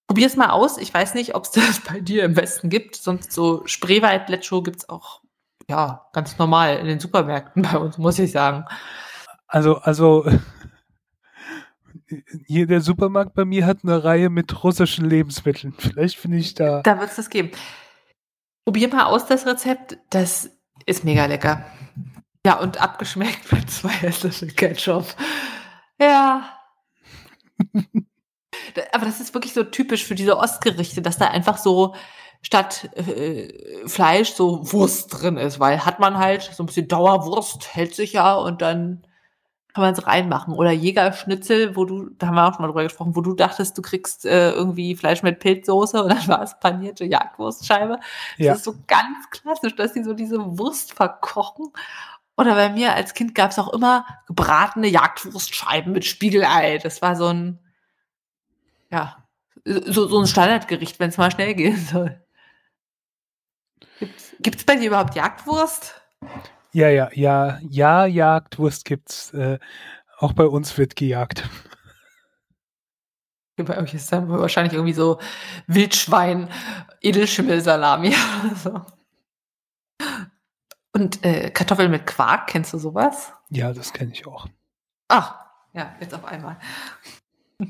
[0.07, 0.79] Probier es mal aus.
[0.79, 2.97] Ich weiß nicht, ob es das bei dir im Westen gibt.
[2.97, 5.23] Sonst so Spreewald Lecho gibt's auch
[5.69, 8.65] ja ganz normal in den Supermärkten bei uns, muss ich sagen.
[9.47, 10.27] Also, also
[12.47, 15.75] hier der Supermarkt bei mir hat eine Reihe mit russischen Lebensmitteln.
[15.79, 16.83] Vielleicht finde ich da.
[16.83, 17.51] Da wird es das geben.
[18.65, 19.99] Probier mal aus das Rezept.
[20.11, 20.51] Das
[20.87, 21.65] ist mega lecker.
[22.47, 25.07] Ja, und abgeschmeckt mit zwei Esslöffel Ketchup.
[26.01, 26.59] Ja.
[28.93, 31.95] Aber das ist wirklich so typisch für diese Ostgerichte, dass da einfach so
[32.41, 33.53] statt äh,
[33.87, 38.13] Fleisch so Wurst drin ist, weil hat man halt so ein bisschen Dauerwurst, hält sich
[38.13, 39.05] ja und dann
[39.75, 40.55] kann man es reinmachen.
[40.55, 43.77] Oder Jägerschnitzel, wo du, da haben wir auch schon mal drüber gesprochen, wo du dachtest,
[43.77, 47.99] du kriegst äh, irgendwie Fleisch mit Pilzsoße und dann war es panierte Jagdwurstscheibe.
[48.39, 48.53] Das ja.
[48.55, 51.67] ist so ganz klassisch, dass die so diese Wurst verkochen.
[52.39, 56.79] Oder bei mir als Kind gab es auch immer gebratene Jagdwurstscheiben mit Spiegelei.
[56.79, 57.59] Das war so ein,
[58.93, 59.27] ja,
[59.65, 62.25] so, so ein Standardgericht, wenn es mal schnell gehen soll.
[64.39, 66.01] Gibt es bei dir überhaupt Jagdwurst?
[66.73, 69.35] Ja, ja, ja, ja, Jagdwurst gibt's.
[69.35, 69.59] Äh,
[70.19, 71.49] auch bei uns wird gejagt.
[73.57, 75.19] Bei euch ist dann wahrscheinlich irgendwie so
[75.67, 76.49] Wildschwein,
[77.01, 78.15] Edelschimmelsalami
[78.45, 78.87] oder so.
[80.99, 83.33] Und äh, Kartoffeln mit Quark, kennst du sowas?
[83.51, 84.49] Ja, das kenne ich auch.
[85.07, 85.37] Ach,
[85.73, 86.57] ja, jetzt auf einmal.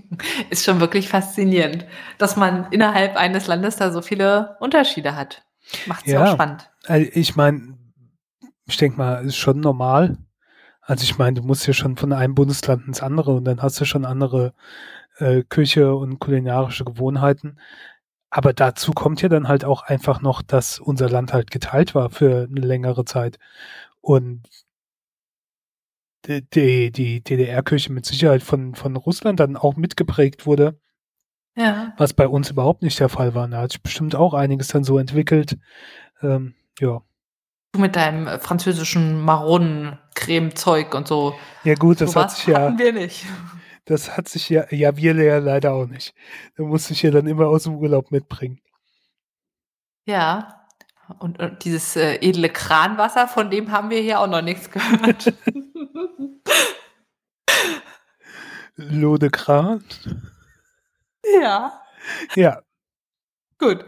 [0.51, 5.45] Ist schon wirklich faszinierend, dass man innerhalb eines Landes da so viele Unterschiede hat.
[5.85, 6.71] Macht es ja auch spannend.
[7.13, 7.77] Ich meine,
[8.67, 10.17] ich denke mal, ist schon normal.
[10.81, 13.79] Also ich meine, du musst ja schon von einem Bundesland ins andere und dann hast
[13.79, 14.55] du schon andere
[15.19, 17.59] äh, Küche und kulinarische Gewohnheiten.
[18.31, 22.11] Aber dazu kommt ja dann halt auch einfach noch, dass unser Land halt geteilt war
[22.11, 23.39] für eine längere Zeit.
[24.01, 24.49] Und
[26.27, 30.79] die, die DDR-Küche mit Sicherheit von, von Russland dann auch mitgeprägt wurde.
[31.57, 31.93] Ja.
[31.97, 33.49] Was bei uns überhaupt nicht der Fall war.
[33.49, 35.59] Da hat sich bestimmt auch einiges dann so entwickelt.
[36.23, 37.03] Ähm, ja.
[37.73, 41.35] Du mit deinem äh, französischen Maronen-Creme-Zeug und so.
[41.65, 42.77] Ja gut, das so hat sich ja.
[42.79, 43.27] wir nicht.
[43.89, 46.15] Das hat sich ja, ja, wir ja leider auch nicht.
[46.59, 48.61] Da musste ich ja dann immer aus dem Urlaub mitbringen.
[50.05, 50.67] Ja.
[51.19, 55.33] Und, und dieses äh, edle Kranwasser, von dem haben wir hier auch noch nichts gehört.
[58.77, 59.83] Lode Kran?
[61.41, 61.81] Ja.
[62.35, 62.61] Ja.
[63.59, 63.87] Gut,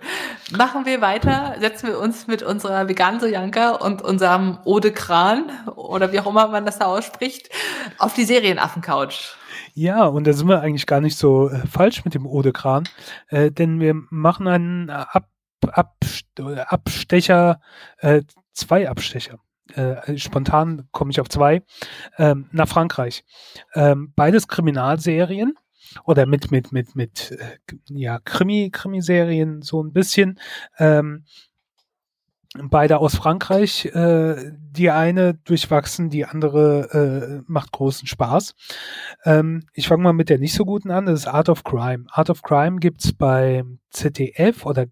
[0.50, 1.56] machen wir weiter.
[1.60, 6.26] Setzen wir uns mit unserer veganen Sojanka und unserem Eau de Kran oder wie auch
[6.26, 7.50] immer man das da ausspricht,
[7.98, 9.36] auf die Serienaffen-Couch.
[9.74, 12.52] Ja, und da sind wir eigentlich gar nicht so äh, falsch mit dem Eau de
[12.52, 12.84] Kran,
[13.28, 15.28] äh, denn wir machen einen Ab,
[15.66, 15.96] Ab,
[16.38, 17.60] Abstecher,
[17.98, 19.38] äh, zwei Abstecher.
[19.74, 21.62] Äh, spontan komme ich auf zwei,
[22.18, 23.24] ähm, nach Frankreich.
[23.74, 25.54] Ähm, beides Kriminalserien
[26.04, 30.40] oder mit, mit, mit, mit, äh, ja, Krimi, Krimiserien so ein bisschen.
[30.78, 31.24] Ähm,
[32.58, 33.86] beide aus Frankreich.
[33.86, 38.54] Äh, die eine durchwachsen, die andere äh, macht großen Spaß.
[39.24, 41.06] Ähm, ich fange mal mit der nicht so guten an.
[41.06, 42.06] Das ist Art of Crime.
[42.10, 44.86] Art of Crime gibt's beim ZDF oder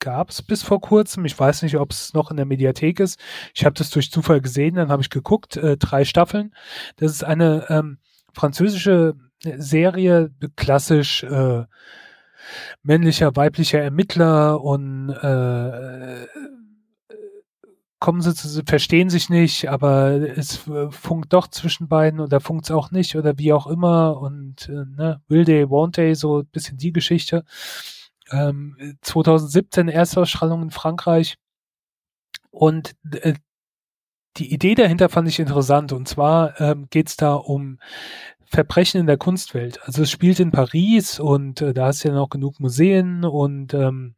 [0.00, 1.24] gab's bis vor kurzem.
[1.24, 3.20] Ich weiß nicht, ob es noch in der Mediathek ist.
[3.54, 5.56] Ich habe das durch Zufall gesehen, dann habe ich geguckt.
[5.56, 6.54] Äh, drei Staffeln.
[6.96, 7.98] Das ist eine ähm,
[8.32, 11.64] französische Serie, klassisch äh,
[12.82, 16.26] männlicher, weiblicher Ermittler und äh,
[18.00, 22.90] kommen sie zu, verstehen sich nicht, aber es funkt doch zwischen beiden oder funkt auch
[22.90, 26.78] nicht oder wie auch immer und äh, ne, will they, won't they, so ein bisschen
[26.78, 27.44] die Geschichte.
[28.30, 31.36] Ähm, 2017 Erstausstrahlung in Frankreich
[32.50, 33.34] und äh,
[34.36, 37.78] die Idee dahinter fand ich interessant und zwar ähm, geht es da um
[38.44, 39.80] Verbrechen in der Kunstwelt.
[39.84, 43.74] Also es spielt in Paris und äh, da hast du ja noch genug Museen und
[43.74, 44.14] ähm,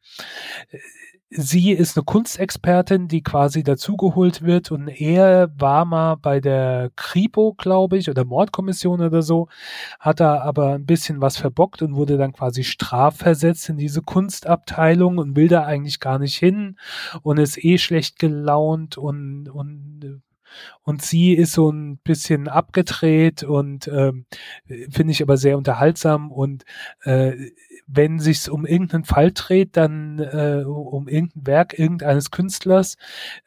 [1.35, 4.71] sie ist eine Kunstexpertin, die quasi dazugeholt wird.
[4.71, 9.49] Und er war mal bei der Kripo, glaube ich, oder Mordkommission oder so,
[9.99, 15.19] hat da aber ein bisschen was verbockt und wurde dann quasi strafversetzt in diese Kunstabteilung
[15.19, 16.77] und will da eigentlich gar nicht hin
[17.23, 20.23] und ist eh schlecht gelaunt und, und
[20.83, 24.27] und sie ist so ein bisschen abgedreht und ähm,
[24.91, 26.65] finde ich aber sehr unterhaltsam und
[27.03, 27.51] äh,
[27.87, 32.97] wenn sich's um irgendeinen Fall dreht, dann äh, um irgendein Werk irgendeines Künstlers,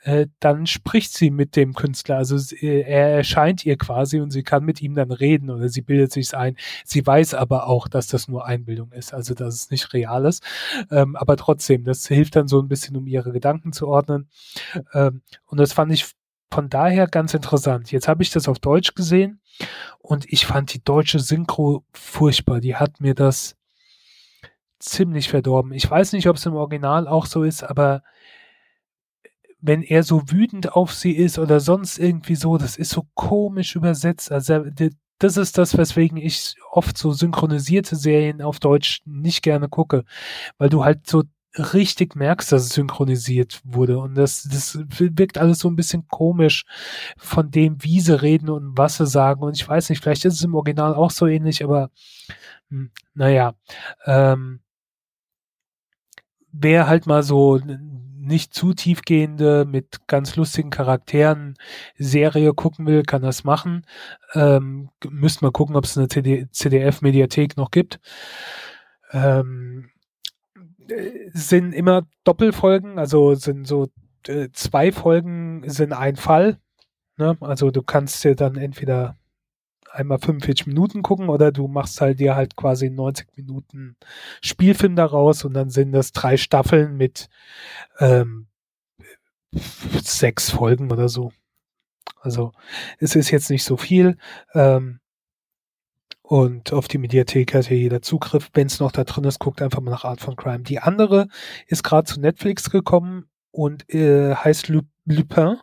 [0.03, 2.17] äh, dann spricht sie mit dem Künstler.
[2.17, 5.81] Also äh, er erscheint ihr quasi und sie kann mit ihm dann reden oder sie
[5.81, 6.57] bildet sich's ein.
[6.83, 10.43] Sie weiß aber auch, dass das nur Einbildung ist, also dass es nicht real ist.
[10.91, 14.29] Ähm, aber trotzdem, das hilft dann so ein bisschen, um ihre Gedanken zu ordnen.
[14.93, 16.05] Ähm, und das fand ich
[16.55, 17.91] von daher ganz interessant.
[17.91, 19.41] Jetzt habe ich das auf Deutsch gesehen
[19.99, 22.61] und ich fand die deutsche Synchro furchtbar.
[22.61, 23.57] Die hat mir das
[24.79, 25.73] ziemlich verdorben.
[25.73, 28.03] Ich weiß nicht, ob es im Original auch so ist, aber
[29.59, 33.75] wenn er so wütend auf sie ist oder sonst irgendwie so, das ist so komisch
[33.75, 34.31] übersetzt.
[34.31, 34.63] Also
[35.19, 40.05] das ist das, weswegen ich oft so synchronisierte Serien auf Deutsch nicht gerne gucke,
[40.57, 41.23] weil du halt so
[41.57, 46.65] richtig merkst, dass es synchronisiert wurde und das, das wirkt alles so ein bisschen komisch
[47.17, 50.35] von dem, wie sie reden und was sie sagen und ich weiß nicht, vielleicht ist
[50.35, 51.91] es im Original auch so ähnlich, aber
[52.69, 53.53] hm, naja,
[54.05, 54.59] ähm,
[56.51, 57.59] wer halt mal so
[58.25, 61.55] nicht zu tiefgehende mit ganz lustigen Charakteren
[61.97, 63.85] Serie gucken will, kann das machen.
[64.33, 67.99] Ähm, müsst mal gucken, ob es eine CDF-Mediathek noch gibt.
[69.11, 69.91] Ähm,
[71.33, 73.89] sind immer Doppelfolgen, also sind so
[74.27, 76.59] äh, zwei Folgen sind ein Fall.
[77.17, 77.37] Ne?
[77.41, 79.17] Also du kannst dir dann entweder
[79.91, 83.95] einmal 45 Minuten gucken oder du machst halt dir halt quasi 90 Minuten
[84.41, 87.29] Spielfilm daraus und dann sind das drei Staffeln mit
[87.99, 88.47] ähm,
[89.51, 91.31] sechs Folgen oder so.
[92.19, 92.51] Also
[92.99, 94.17] es ist jetzt nicht so viel.
[94.53, 94.99] Ähm,
[96.27, 98.49] und auf die Mediathek hat ja jeder Zugriff.
[98.53, 100.63] Wenn es noch da drin ist, guckt einfach mal nach Art von Crime.
[100.63, 101.27] Die andere
[101.67, 105.57] ist gerade zu Netflix gekommen und äh, heißt Lupin.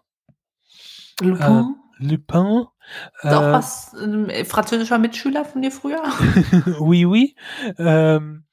[1.21, 1.75] Lupin?
[2.01, 2.67] Äh, Lupin.
[3.23, 6.03] Ist auch äh, was, ein äh, französischer Mitschüler von dir früher?
[6.79, 7.35] oui, oui.
[7.79, 8.45] Ähm,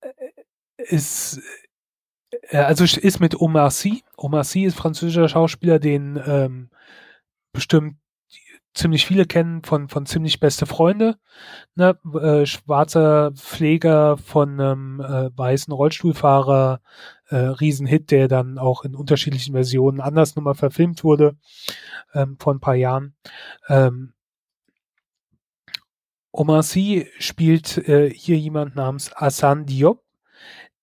[0.00, 0.10] äh,
[0.76, 1.40] ist,
[2.52, 4.04] also ist mit Omar Sy.
[4.16, 6.70] Omar Sy ist französischer Schauspieler, den ähm,
[7.52, 7.96] bestimmt
[8.78, 11.16] ziemlich viele kennen von, von ziemlich beste Freunde.
[11.74, 11.98] Ne?
[12.14, 16.80] Äh, schwarzer Pfleger von einem äh, weißen Rollstuhlfahrer,
[17.28, 21.36] äh, Riesenhit, der dann auch in unterschiedlichen Versionen anders nochmal verfilmt wurde
[22.14, 23.14] ähm, vor ein paar Jahren.
[23.68, 24.14] Ähm,
[26.32, 30.04] Omar Sy spielt äh, hier jemand namens Hassan Diop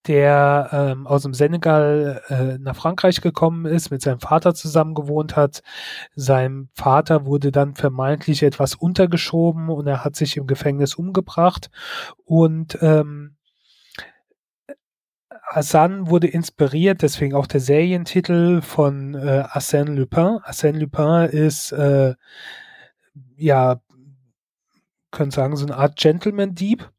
[0.08, 5.36] der ähm, aus dem Senegal äh, nach Frankreich gekommen ist, mit seinem Vater zusammen gewohnt
[5.36, 5.62] hat.
[6.16, 11.70] Sein Vater wurde dann vermeintlich etwas untergeschoben und er hat sich im Gefängnis umgebracht.
[12.24, 13.36] Und ähm,
[15.44, 20.40] Hassan wurde inspiriert, deswegen auch der Serientitel von äh, Arsène Lupin.
[20.44, 22.16] Arsène Lupin ist äh,
[23.38, 23.82] ja,
[25.12, 26.90] können sagen, so eine Art Gentleman-Dieb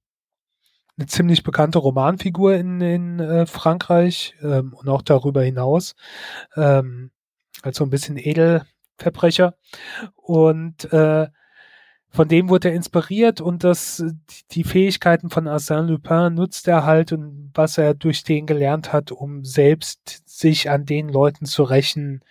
[0.98, 5.94] eine ziemlich bekannte Romanfigur in, in äh, Frankreich ähm, und auch darüber hinaus.
[6.56, 7.10] Ähm,
[7.62, 9.56] als so ein bisschen Edelverbrecher.
[10.14, 11.28] Und äh,
[12.08, 14.02] von dem wurde er inspiriert und das,
[14.52, 19.12] die Fähigkeiten von Arsène Lupin nutzt er halt und was er durch den gelernt hat,
[19.12, 22.24] um selbst sich an den Leuten zu rächen,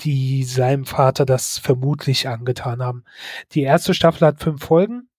[0.00, 3.04] die seinem Vater das vermutlich angetan haben.
[3.52, 5.09] Die erste Staffel hat fünf Folgen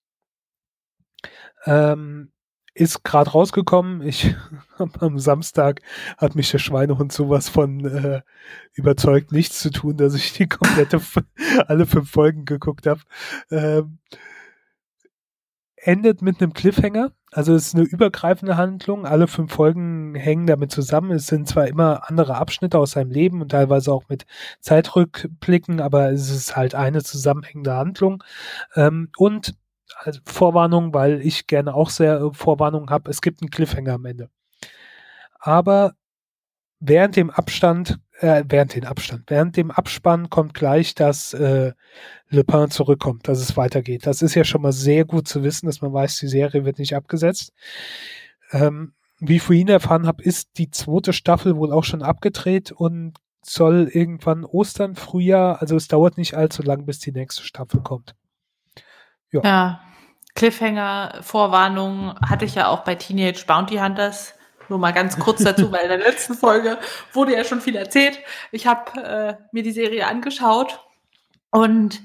[1.66, 2.32] Ähm,
[2.74, 4.02] ist gerade rausgekommen.
[4.02, 4.34] Ich
[5.00, 5.80] am Samstag
[6.16, 8.22] hat mich der Schweinehund sowas von äh,
[8.72, 11.00] überzeugt, nichts zu tun, dass ich die komplette
[11.66, 13.00] alle fünf Folgen geguckt habe.
[13.50, 13.98] Ähm,
[15.76, 17.12] endet mit einem Cliffhanger.
[17.32, 19.06] Also es ist eine übergreifende Handlung.
[19.06, 21.10] Alle fünf Folgen hängen damit zusammen.
[21.12, 24.26] Es sind zwar immer andere Abschnitte aus seinem Leben und teilweise auch mit
[24.60, 28.22] Zeitrückblicken, aber es ist halt eine zusammenhängende Handlung.
[28.76, 29.54] Ähm, und
[29.98, 34.04] also Vorwarnung, weil ich gerne auch sehr äh, Vorwarnung habe, es gibt einen Cliffhanger am
[34.04, 34.30] Ende.
[35.38, 35.94] Aber
[36.80, 41.72] während dem Abstand, äh, während dem Abstand, während dem Abspann kommt gleich, dass äh,
[42.28, 44.06] Le Pen zurückkommt, dass es weitergeht.
[44.06, 46.78] Das ist ja schon mal sehr gut zu wissen, dass man weiß, die Serie wird
[46.78, 47.52] nicht abgesetzt.
[48.50, 53.14] Ähm, wie ich vorhin erfahren habe, ist die zweite Staffel wohl auch schon abgedreht und
[53.44, 58.14] soll irgendwann Ostern, Frühjahr, also es dauert nicht allzu lang, bis die nächste Staffel kommt.
[59.32, 59.40] Ja.
[59.42, 59.80] ja.
[60.34, 64.34] Cliffhanger, Vorwarnung hatte ich ja auch bei Teenage Bounty Hunters.
[64.68, 66.78] Nur mal ganz kurz dazu, weil in der letzten Folge
[67.12, 68.18] wurde ja schon viel erzählt.
[68.52, 70.80] Ich habe äh, mir die Serie angeschaut
[71.50, 72.00] und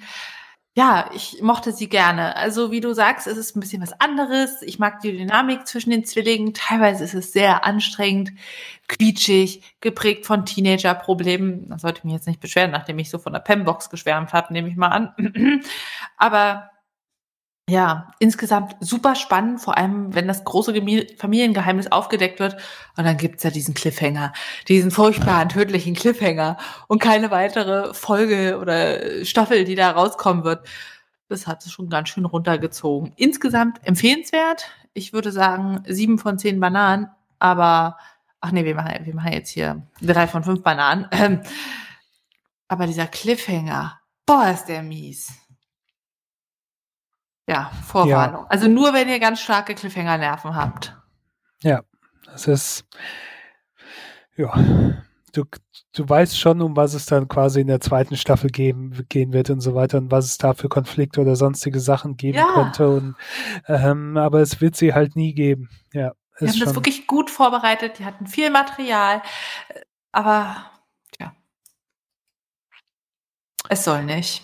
[0.78, 2.36] ja, ich mochte sie gerne.
[2.36, 4.62] Also wie du sagst, es ist ein bisschen was anderes.
[4.62, 6.54] Ich mag die Dynamik zwischen den Zwillingen.
[6.54, 8.32] Teilweise ist es sehr anstrengend,
[8.88, 11.70] quietschig, geprägt von Teenager-Problemen.
[11.70, 14.54] Das sollte ich mich jetzt nicht beschweren, nachdem ich so von der Pembox geschwärmt habe,
[14.54, 15.64] nehme ich mal an.
[16.18, 16.70] Aber
[17.70, 20.74] ja, insgesamt super spannend, vor allem wenn das große
[21.18, 22.56] Familiengeheimnis aufgedeckt wird.
[22.96, 24.32] Und dann gibt's ja diesen Cliffhanger,
[24.70, 26.58] diesen furchtbaren, tödlichen Cliffhanger
[26.88, 30.66] und keine weitere Folge oder Staffel, die da rauskommen wird.
[31.28, 33.12] Das hat es schon ganz schön runtergezogen.
[33.18, 34.72] Insgesamt empfehlenswert.
[34.94, 37.98] Ich würde sagen, sieben von zehn Bananen, aber
[38.40, 41.42] ach nee, wir machen, wir machen jetzt hier drei von fünf Bananen.
[42.70, 45.34] aber dieser Cliffhanger, boah, ist der mies.
[47.48, 48.44] Ja, Vorwarnung.
[48.44, 48.48] Ja.
[48.50, 50.96] Also nur, wenn ihr ganz starke Cliffhanger-Nerven habt.
[51.64, 51.82] Ja,
[52.26, 52.86] das ist,
[54.36, 54.54] ja,
[55.34, 55.46] du,
[55.94, 59.50] du weißt schon, um was es dann quasi in der zweiten Staffel geben, gehen wird
[59.50, 62.54] und so weiter und was es da für Konflikte oder sonstige Sachen geben ja.
[62.54, 62.90] könnte.
[62.90, 63.16] Und,
[63.68, 65.70] ähm, aber es wird sie halt nie geben.
[65.94, 69.24] Ja, die haben das wirklich gut vorbereitet, die hatten viel Material,
[70.12, 70.66] aber
[71.20, 71.34] ja,
[73.70, 74.44] es soll nicht.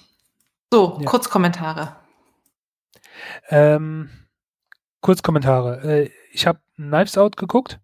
[0.71, 1.05] So, ja.
[1.05, 2.02] Kurzkommentare.
[3.49, 4.09] Ähm,
[5.01, 5.81] Kurzkommentare.
[5.83, 7.79] Äh, ich habe Knives Out geguckt.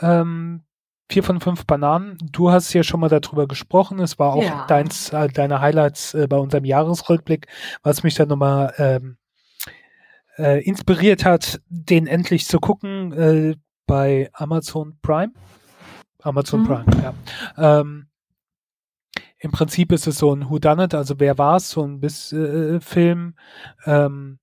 [0.00, 0.64] Ähm,
[1.08, 2.16] vier von fünf Bananen.
[2.32, 3.98] Du hast ja schon mal darüber gesprochen.
[3.98, 4.66] Es war auch ja.
[4.66, 7.46] deins, äh, deine Highlights äh, bei unserem Jahresrückblick,
[7.82, 9.16] was mich dann nochmal ähm,
[10.38, 15.32] äh, inspiriert hat, den endlich zu gucken äh, bei Amazon Prime.
[16.22, 16.66] Amazon mhm.
[16.66, 17.80] Prime, ja.
[17.80, 18.08] Ähm,
[19.38, 22.80] Im Prinzip ist es so ein Whodunit, also wer war es, so ein Biss, äh,
[22.80, 23.36] Film.
[23.84, 24.38] Ähm,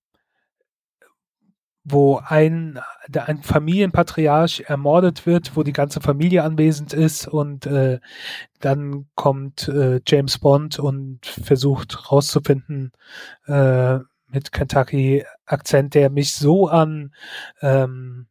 [1.84, 2.80] wo ein,
[3.12, 8.00] ein Familienpatriarch ermordet wird, wo die ganze Familie anwesend ist und äh,
[8.60, 12.92] dann kommt äh, James Bond und versucht rauszufinden
[13.48, 17.14] äh, mit Kentucky Akzent, der mich so an
[17.62, 18.28] ähm,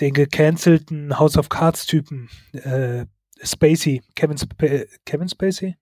[0.00, 3.06] den gecancelten House of Cards Typen äh,
[3.42, 5.76] Spacey, Kevin, Sp Kevin Spacey?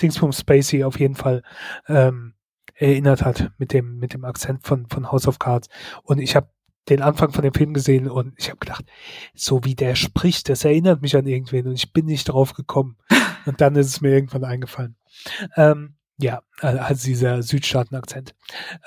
[0.00, 1.42] Dingsbums Spacey auf jeden Fall
[1.88, 2.34] ähm,
[2.76, 5.68] erinnert hat mit dem, mit dem Akzent von, von House of Cards.
[6.02, 6.48] Und ich habe
[6.88, 8.84] den Anfang von dem Film gesehen und ich habe gedacht,
[9.34, 12.96] so wie der spricht, das erinnert mich an irgendwen und ich bin nicht drauf gekommen.
[13.46, 14.96] Und dann ist es mir irgendwann eingefallen.
[15.54, 18.34] Ähm, ja, also dieser Südstaaten-Akzent.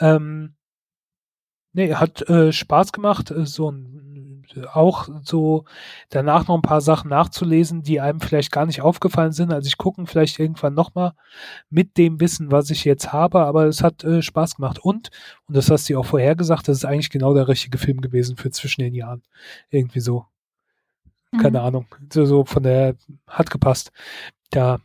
[0.01, 0.55] Ähm,
[1.71, 4.08] nee, hat äh, Spaß gemacht, äh, so ein
[4.73, 5.65] auch so
[6.09, 9.51] danach noch ein paar Sachen nachzulesen, die einem vielleicht gar nicht aufgefallen sind.
[9.51, 11.13] Also ich gucken vielleicht irgendwann nochmal
[11.69, 14.79] mit dem Wissen, was ich jetzt habe, aber es hat äh, Spaß gemacht.
[14.79, 15.09] Und,
[15.47, 18.37] und das hast du auch vorher gesagt, das ist eigentlich genau der richtige Film gewesen
[18.37, 19.23] für zwischen den Jahren.
[19.69, 20.25] Irgendwie so.
[21.39, 21.65] Keine mhm.
[21.65, 21.85] Ahnung.
[22.11, 22.95] So, so von der,
[23.27, 23.91] hat gepasst.
[24.49, 24.79] Da,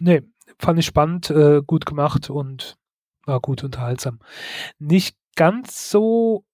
[0.00, 0.22] nee,
[0.58, 2.76] fand ich spannend, äh, gut gemacht und
[3.26, 4.20] war gut unterhaltsam.
[4.78, 6.44] Nicht ganz so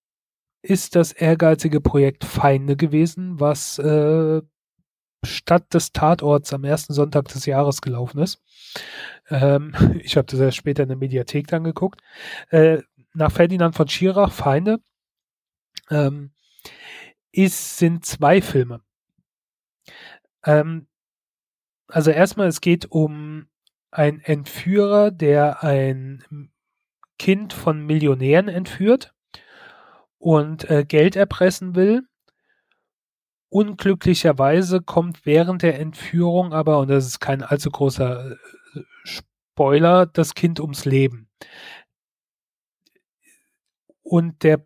[0.62, 4.42] ist das ehrgeizige Projekt Feinde gewesen, was äh,
[5.24, 8.42] statt des Tatorts am ersten Sonntag des Jahres gelaufen ist.
[9.28, 12.00] Ähm, ich habe das erst später in der Mediathek dann geguckt.
[12.50, 12.82] Äh,
[13.14, 14.80] nach Ferdinand von Schirach, Feinde,
[15.90, 16.30] ähm,
[17.32, 18.82] ist, sind zwei Filme.
[20.44, 20.86] Ähm,
[21.88, 23.48] also erstmal, es geht um
[23.90, 26.50] einen Entführer, der ein
[27.18, 29.12] Kind von Millionären entführt
[30.20, 32.02] und äh, Geld erpressen will.
[33.48, 40.34] Unglücklicherweise kommt während der Entführung aber, und das ist kein allzu großer äh, Spoiler, das
[40.34, 41.28] Kind ums Leben.
[44.02, 44.64] Und der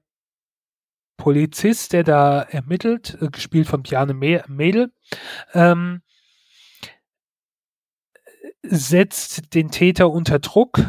[1.17, 4.93] Polizist, der da ermittelt, äh, gespielt von Bjarne Mädel,
[5.53, 6.03] ähm,
[8.63, 10.81] setzt den Täter unter Druck,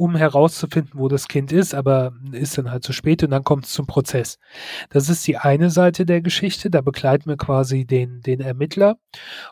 [0.00, 3.66] um herauszufinden, wo das Kind ist, aber ist dann halt zu spät und dann kommt
[3.66, 4.38] es zum Prozess.
[4.88, 8.96] Das ist die eine Seite der Geschichte, da begleiten wir quasi den, den Ermittler.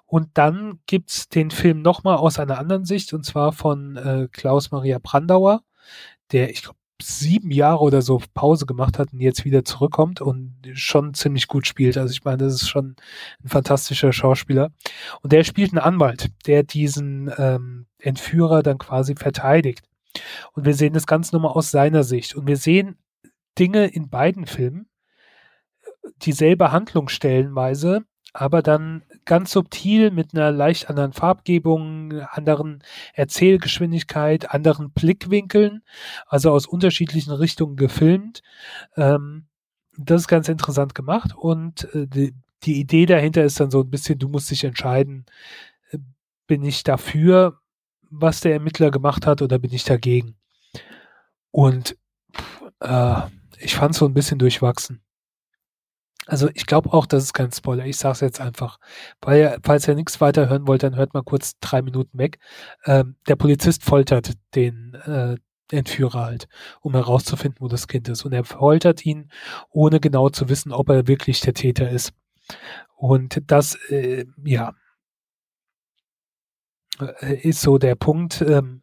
[0.07, 4.71] Und dann gibt's den Film nochmal aus einer anderen Sicht, und zwar von äh, Klaus
[4.71, 5.61] Maria Brandauer,
[6.33, 10.57] der, ich glaube, sieben Jahre oder so Pause gemacht hat und jetzt wieder zurückkommt und
[10.73, 11.99] schon ziemlich gut spielt.
[11.99, 12.97] Also ich meine, das ist schon
[13.45, 14.71] ein fantastischer Schauspieler.
[15.21, 19.85] Und der spielt einen Anwalt, der diesen ähm, Entführer dann quasi verteidigt.
[20.53, 22.35] Und wir sehen das Ganze nochmal aus seiner Sicht.
[22.35, 22.99] Und wir sehen
[23.59, 24.89] Dinge in beiden Filmen,
[26.23, 32.83] dieselbe Handlung stellenweise, aber dann ganz subtil mit einer leicht anderen Farbgebung, anderen
[33.15, 35.83] Erzählgeschwindigkeit, anderen Blickwinkeln,
[36.27, 38.43] also aus unterschiedlichen Richtungen gefilmt.
[38.97, 39.47] Ähm,
[39.97, 43.91] das ist ganz interessant gemacht und äh, die, die Idee dahinter ist dann so ein
[43.91, 45.27] bisschen, du musst dich entscheiden,
[45.91, 45.99] äh,
[46.47, 47.59] bin ich dafür,
[48.11, 50.37] was der Ermittler gemacht hat oder bin ich dagegen?
[51.51, 51.97] Und
[52.81, 53.21] äh,
[53.59, 55.03] ich fand es so ein bisschen durchwachsen.
[56.27, 57.87] Also ich glaube auch, das ist kein Spoiler.
[57.87, 58.79] Ich sage es jetzt einfach.
[59.23, 62.39] Weil, falls ihr nichts weiter hören wollt, dann hört mal kurz drei Minuten weg.
[62.85, 65.37] Ähm, der Polizist foltert den äh,
[65.71, 66.49] Entführer halt,
[66.83, 68.27] um herauszufinden, wo das Kind ist.
[68.27, 69.31] Und er foltert ihn,
[69.71, 72.13] ohne genau zu wissen, ob er wirklich der Täter ist.
[72.95, 74.75] Und das, äh, ja,
[77.43, 78.43] ist so der Punkt.
[78.43, 78.83] Ähm,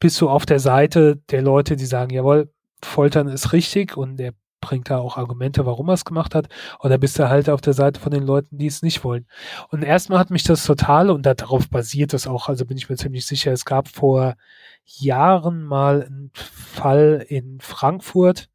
[0.00, 2.52] bist du auf der Seite der Leute, die sagen, jawohl,
[2.82, 6.48] Foltern ist richtig und der bringt da auch Argumente, warum er es gemacht hat,
[6.80, 9.26] oder bist du halt auf der Seite von den Leuten, die es nicht wollen.
[9.68, 12.96] Und erstmal hat mich das total, und darauf basiert es auch, also bin ich mir
[12.96, 14.36] ziemlich sicher, es gab vor
[14.84, 18.48] Jahren mal einen Fall in Frankfurt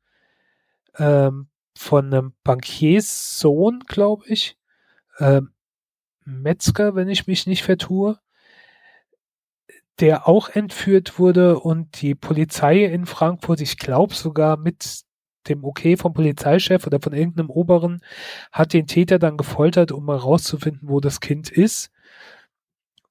[0.98, 4.58] ähm, von einem Bankierssohn, glaube ich,
[5.20, 5.52] ähm,
[6.26, 8.20] Metzger, wenn ich mich nicht vertue,
[10.00, 15.02] der auch entführt wurde und die Polizei in Frankfurt, ich glaube sogar mit
[15.48, 18.02] dem Okay vom Polizeichef oder von irgendeinem Oberen,
[18.52, 21.92] hat den Täter dann gefoltert, um herauszufinden, wo das Kind ist.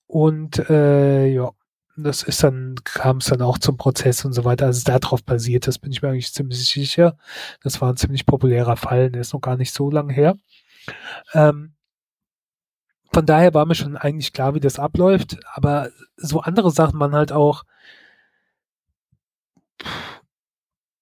[0.06, 1.50] Und äh, ja,
[1.96, 4.66] das ist dann, kam es dann auch zum Prozess und so weiter.
[4.66, 7.16] Also darauf basiert, das bin ich mir eigentlich ziemlich sicher.
[7.62, 10.36] Das war ein ziemlich populärer Fall, der ist noch gar nicht so lange her.
[11.34, 11.74] Ähm,
[13.12, 17.14] von daher war mir schon eigentlich klar, wie das abläuft, aber so andere Sachen man
[17.14, 17.64] halt auch,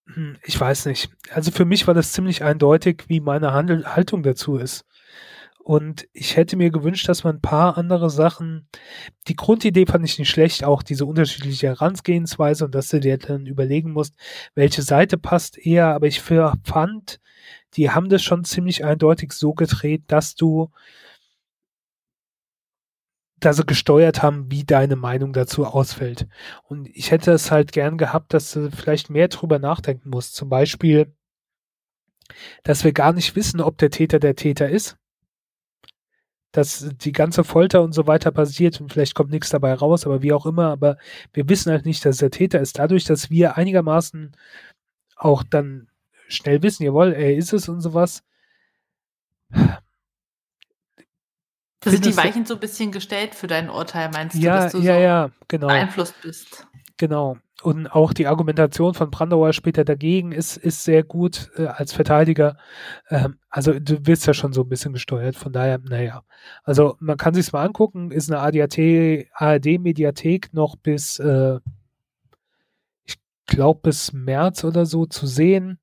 [0.07, 1.11] hm, ich weiß nicht.
[1.31, 4.85] Also für mich war das ziemlich eindeutig, wie meine Handel Haltung dazu ist.
[5.59, 8.69] Und ich hätte mir gewünscht, dass man ein paar andere Sachen,
[9.27, 13.47] die Grundidee fand ich nicht schlecht, auch diese unterschiedliche Herangehensweise und dass du dir dann
[13.47, 14.15] überlegen musst,
[14.55, 17.19] welche Seite passt eher, aber ich fand,
[17.75, 20.71] die haben das schon ziemlich eindeutig so gedreht, dass du
[23.39, 26.27] da sie gesteuert haben, wie deine Meinung dazu ausfällt.
[26.65, 30.35] Und ich hätte es halt gern gehabt, dass du vielleicht mehr drüber nachdenken musst.
[30.35, 31.15] Zum Beispiel,
[32.63, 34.97] dass wir gar nicht wissen, ob der Täter der Täter ist.
[36.53, 40.23] Dass die ganze Folter und so weiter passiert und vielleicht kommt nichts dabei raus, aber
[40.23, 40.97] wie auch immer, aber
[41.35, 42.79] wir wissen halt nicht, dass der Täter ist.
[42.79, 44.35] Dadurch, dass wir einigermaßen
[45.17, 45.89] auch dann
[46.29, 48.23] schnell wissen, jawohl, er ist es und sowas,
[51.87, 54.73] Da sind die Weichen so ein bisschen gestellt für dein Urteil, meinst du, ja, dass
[54.73, 55.69] du ja, so ja, genau.
[55.69, 56.67] beeinflusst bist?
[56.97, 57.37] Genau.
[57.63, 62.57] Und auch die Argumentation von Brandauer später dagegen ist, ist sehr gut äh, als Verteidiger.
[63.09, 66.25] Ähm, also du wirst ja schon so ein bisschen gesteuert, von daher, naja.
[66.65, 71.61] Also man kann sich's mal angucken, ist eine ARD-Mediathek noch bis, äh,
[73.05, 73.15] ich
[73.47, 75.79] glaube bis März oder so zu sehen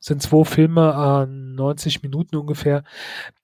[0.00, 2.84] sind zwei Filme an 90 Minuten ungefähr.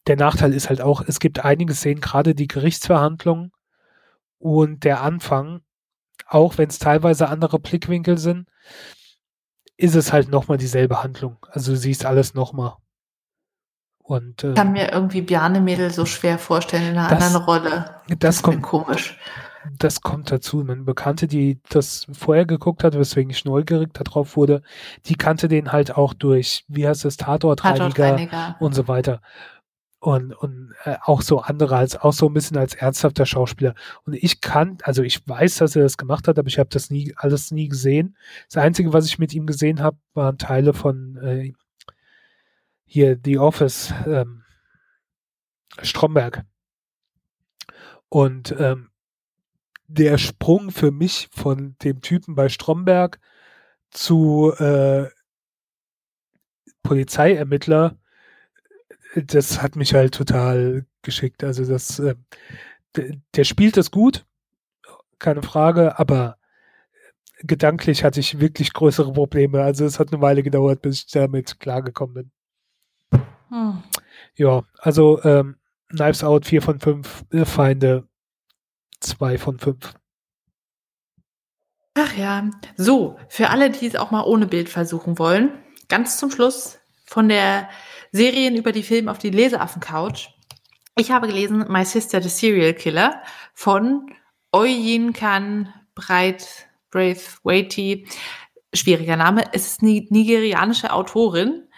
[0.07, 3.53] Der Nachteil ist halt auch, es gibt einige Szenen, gerade die Gerichtsverhandlungen
[4.39, 5.63] und der Anfang,
[6.27, 8.49] auch wenn es teilweise andere Blickwinkel sind,
[9.77, 11.39] ist es halt nochmal dieselbe Handlung.
[11.51, 12.77] Also du siehst alles nochmal.
[13.99, 17.45] Und, äh, ich kann mir irgendwie Bjarne Mädel so schwer vorstellen in einer das, anderen
[17.45, 18.01] Rolle.
[18.09, 19.19] Das, das kommt komisch
[19.79, 20.59] das kommt dazu.
[20.65, 24.62] Meine Bekannte, die das vorher geguckt hat, weswegen ich neugierig darauf wurde,
[25.07, 28.57] die kannte den halt auch durch, wie heißt es, Tatortreiniger, Tatortreiniger.
[28.61, 29.21] und so weiter.
[30.01, 33.75] Und, und äh, auch so andere, als auch so ein bisschen als ernsthafter Schauspieler.
[34.05, 36.91] Und ich kann, also ich weiß, dass er das gemacht hat, aber ich habe das
[36.91, 38.17] nie, alles nie gesehen.
[38.53, 41.53] Das Einzige, was ich mit ihm gesehen habe, waren Teile von äh,
[42.85, 44.43] hier The Office ähm,
[45.83, 46.45] Stromberg.
[48.11, 48.91] Und ähm,
[49.87, 53.20] der Sprung für mich von dem Typen bei Stromberg
[53.91, 55.09] zu äh,
[56.82, 57.97] Polizeiermittler,
[59.16, 61.45] das hat mich halt total geschickt.
[61.45, 62.14] Also das, äh,
[63.35, 64.26] der spielt das gut,
[65.18, 66.37] keine Frage, aber
[67.41, 69.62] gedanklich hatte ich wirklich größere Probleme.
[69.62, 72.14] Also es hat eine Weile gedauert, bis ich damit klargekommen
[73.11, 73.20] bin.
[73.49, 73.82] Hm.
[74.37, 75.57] Ja, also ähm,
[75.89, 78.09] Knives Out 4 von 5, äh, Feinde
[79.05, 79.95] 2 von 5.
[81.95, 85.53] Ach ja, so, für alle, die es auch mal ohne Bild versuchen wollen,
[85.89, 87.69] ganz zum Schluss von der
[88.11, 90.29] Serien über die Filme auf die Leseaffen-Couch.
[90.97, 94.11] Ich habe gelesen My Sister the Serial Killer von
[94.53, 98.05] Eugen Khan Breit Braithwaite.
[98.73, 99.45] Schwieriger Name.
[99.53, 101.69] Es ist eine nigerianische Autorin,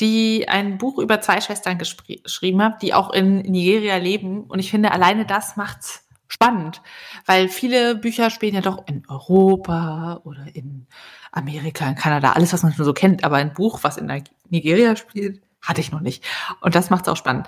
[0.00, 4.44] die ein Buch über zwei Schwestern geschrieben hat, die auch in Nigeria leben.
[4.44, 6.05] Und ich finde, alleine das macht's
[6.36, 6.82] spannend,
[7.24, 10.86] weil viele Bücher spielen ja doch in Europa oder in
[11.32, 14.12] Amerika, in Kanada, alles, was man schon so kennt, aber ein Buch, was in
[14.50, 16.22] Nigeria spielt, hatte ich noch nicht.
[16.60, 17.46] Und das macht es auch spannend.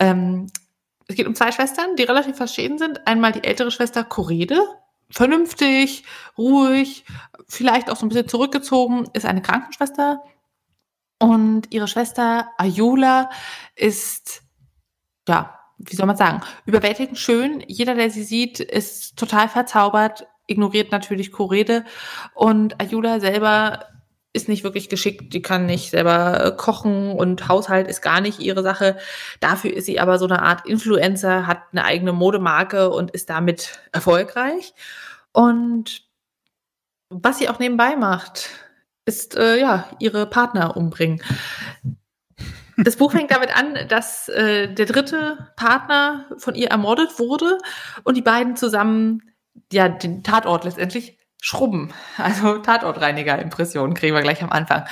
[0.00, 0.48] Ähm,
[1.06, 3.06] es geht um zwei Schwestern, die relativ verschieden sind.
[3.06, 4.58] Einmal die ältere Schwester Korede,
[5.10, 6.04] vernünftig,
[6.36, 7.04] ruhig,
[7.46, 10.24] vielleicht auch so ein bisschen zurückgezogen, ist eine Krankenschwester.
[11.20, 13.30] Und ihre Schwester Ayula
[13.76, 14.42] ist,
[15.28, 17.62] ja, wie soll man sagen, überwältigend schön.
[17.66, 21.84] Jeder, der sie sieht, ist total verzaubert, ignoriert natürlich Korede.
[22.34, 23.86] Und Ayula selber
[24.34, 28.40] ist nicht wirklich geschickt, die kann nicht selber äh, kochen und Haushalt ist gar nicht
[28.40, 28.98] ihre Sache.
[29.38, 33.78] Dafür ist sie aber so eine Art Influencer, hat eine eigene Modemarke und ist damit
[33.92, 34.74] erfolgreich.
[35.32, 36.02] Und
[37.10, 38.50] was sie auch nebenbei macht,
[39.06, 41.22] ist äh, ja ihre Partner umbringen.
[42.76, 47.58] Das Buch fängt damit an, dass äh, der dritte Partner von ihr ermordet wurde
[48.02, 49.22] und die beiden zusammen
[49.72, 51.92] ja den Tatort letztendlich schrubben.
[52.16, 54.84] Also Tatortreiniger, Impressionen kriegen wir gleich am Anfang.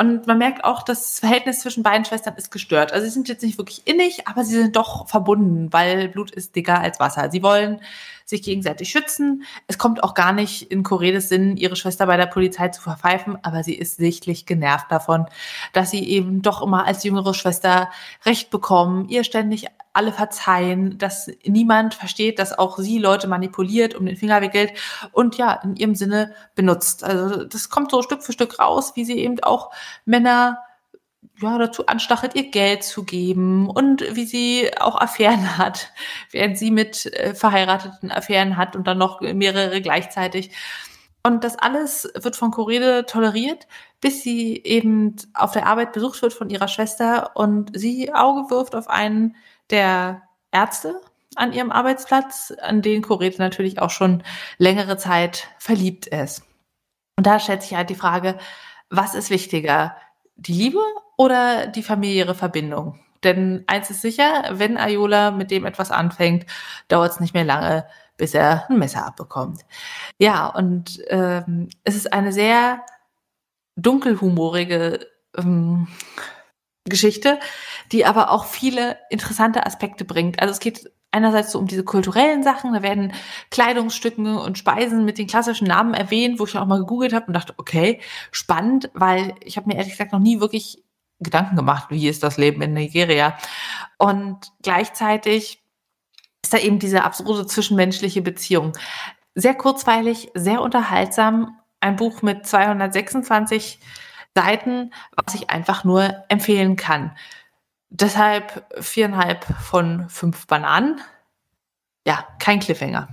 [0.00, 2.92] Und man merkt auch, das Verhältnis zwischen beiden Schwestern ist gestört.
[2.92, 6.54] Also sie sind jetzt nicht wirklich innig, aber sie sind doch verbunden, weil Blut ist
[6.54, 7.30] dicker als Wasser.
[7.32, 7.80] Sie wollen
[8.24, 9.42] sich gegenseitig schützen.
[9.66, 13.38] Es kommt auch gar nicht in Koredes Sinn, ihre Schwester bei der Polizei zu verpfeifen,
[13.42, 15.26] aber sie ist sichtlich genervt davon,
[15.72, 17.90] dass sie eben doch immer als jüngere Schwester
[18.24, 19.66] Recht bekommen, ihr ständig
[19.98, 24.72] alle verzeihen, dass niemand versteht, dass auch sie Leute manipuliert, um den Finger wickelt
[25.10, 27.02] und ja, in ihrem Sinne benutzt.
[27.02, 29.72] Also das kommt so Stück für Stück raus, wie sie eben auch
[30.04, 30.58] Männer
[31.40, 35.92] ja, dazu anstachelt, ihr Geld zu geben und wie sie auch Affären hat,
[36.30, 40.52] während sie mit äh, verheirateten Affären hat und dann noch mehrere gleichzeitig.
[41.24, 43.66] Und das alles wird von Corede toleriert,
[44.00, 48.76] bis sie eben auf der Arbeit besucht wird von ihrer Schwester und sie Auge wirft
[48.76, 49.34] auf einen
[49.70, 51.00] der Ärzte
[51.36, 54.22] an ihrem Arbeitsplatz, an den Corete natürlich auch schon
[54.58, 56.42] längere Zeit verliebt ist.
[57.16, 58.38] Und da stellt sich halt die Frage,
[58.90, 59.96] was ist wichtiger,
[60.36, 60.80] die Liebe
[61.16, 62.98] oder die familiäre Verbindung?
[63.24, 66.46] Denn eins ist sicher, wenn Ayola mit dem etwas anfängt,
[66.86, 69.62] dauert es nicht mehr lange, bis er ein Messer abbekommt.
[70.18, 72.84] Ja, und ähm, es ist eine sehr
[73.76, 75.06] dunkelhumorige
[75.36, 75.88] ähm,
[76.88, 77.38] Geschichte,
[77.92, 80.40] die aber auch viele interessante Aspekte bringt.
[80.40, 83.12] Also es geht einerseits so um diese kulturellen Sachen, da werden
[83.50, 87.32] Kleidungsstücke und Speisen mit den klassischen Namen erwähnt, wo ich auch mal gegoogelt habe und
[87.32, 90.82] dachte, okay, spannend, weil ich habe mir ehrlich gesagt noch nie wirklich
[91.20, 93.36] Gedanken gemacht, wie ist das Leben in Nigeria.
[93.96, 95.62] Und gleichzeitig
[96.42, 98.72] ist da eben diese absurde zwischenmenschliche Beziehung.
[99.34, 101.58] Sehr kurzweilig, sehr unterhaltsam.
[101.80, 103.80] Ein Buch mit 226
[104.38, 107.16] Seiten, was ich einfach nur empfehlen kann.
[107.90, 111.00] Deshalb viereinhalb von fünf Bananen.
[112.06, 113.08] Ja, kein Cliffhanger.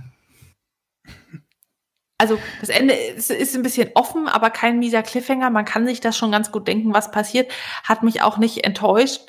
[2.18, 5.50] Also das Ende ist, ist, ein bisschen offen, aber kein mieser Cliffhanger.
[5.50, 7.50] Man kann sich das schon ganz gut denken, was passiert.
[7.82, 9.22] Hat mich auch nicht enttäuscht.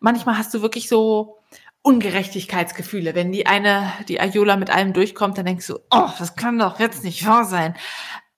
[0.00, 1.38] Manchmal hast du wirklich so
[1.82, 3.14] Ungerechtigkeitsgefühle.
[3.14, 6.80] Wenn die eine, die Ayola mit allem durchkommt, dann denkst du, oh, das kann doch
[6.80, 7.74] jetzt nicht wahr sein.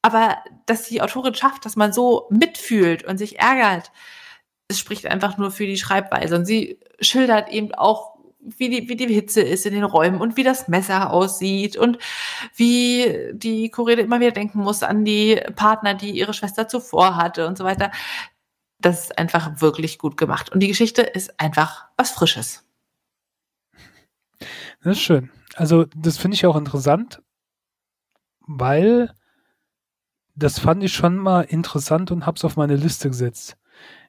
[0.04, 0.36] Aber
[0.66, 3.90] dass die Autorin schafft, dass man so mitfühlt und sich ärgert,
[4.68, 6.36] es spricht einfach nur für die Schreibweise.
[6.36, 10.36] Und sie schildert eben auch, wie die, wie die Hitze ist in den Räumen und
[10.36, 11.96] wie das Messer aussieht und
[12.54, 17.46] wie die Korede immer wieder denken muss an die Partner, die ihre Schwester zuvor hatte
[17.46, 17.90] und so weiter.
[18.80, 20.52] Das ist einfach wirklich gut gemacht.
[20.52, 22.62] Und die Geschichte ist einfach was Frisches.
[24.82, 25.30] Das ist schön.
[25.54, 27.22] Also, das finde ich auch interessant,
[28.40, 29.14] weil
[30.34, 33.56] das fand ich schon mal interessant und habe es auf meine Liste gesetzt.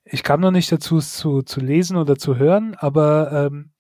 [0.03, 3.71] Ich kam noch nicht dazu, es zu, zu lesen oder zu hören, aber ähm,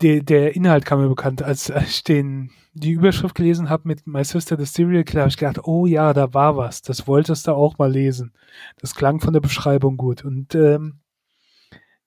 [0.00, 1.42] der, der Inhalt kam mir bekannt.
[1.42, 5.36] Als ich den, die Überschrift gelesen habe mit My Sister the Serial Killer, habe ich
[5.36, 6.82] gedacht, oh ja, da war was.
[6.82, 8.32] Das wolltest du auch mal lesen.
[8.80, 10.24] Das klang von der Beschreibung gut.
[10.24, 11.00] Und ähm,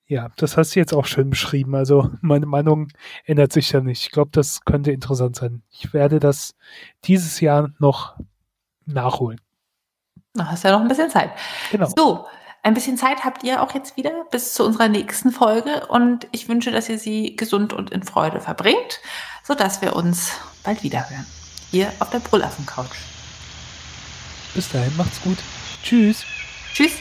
[0.08, 1.76] ja, das hast du jetzt auch schön beschrieben.
[1.76, 2.90] Also meine Meinung
[3.26, 4.04] ändert sich ja nicht.
[4.04, 5.64] Ich glaube, das könnte interessant sein.
[5.70, 6.56] Ich werde das
[7.06, 8.18] dieses Jahr noch
[8.86, 9.40] nachholen.
[10.34, 11.32] Da hast ja noch ein bisschen Zeit.
[11.72, 11.90] Genau.
[11.96, 12.26] So,
[12.64, 16.48] ein bisschen Zeit habt ihr auch jetzt wieder bis zu unserer nächsten Folge und ich
[16.48, 19.00] wünsche, dass ihr sie gesund und in Freude verbringt,
[19.44, 20.34] sodass wir uns
[20.64, 21.26] bald wieder hören.
[21.72, 22.98] Hier auf der Brüllaffen-Couch.
[24.54, 25.38] Bis dahin, macht's gut.
[25.84, 26.24] Tschüss.
[26.74, 26.94] Tschüss.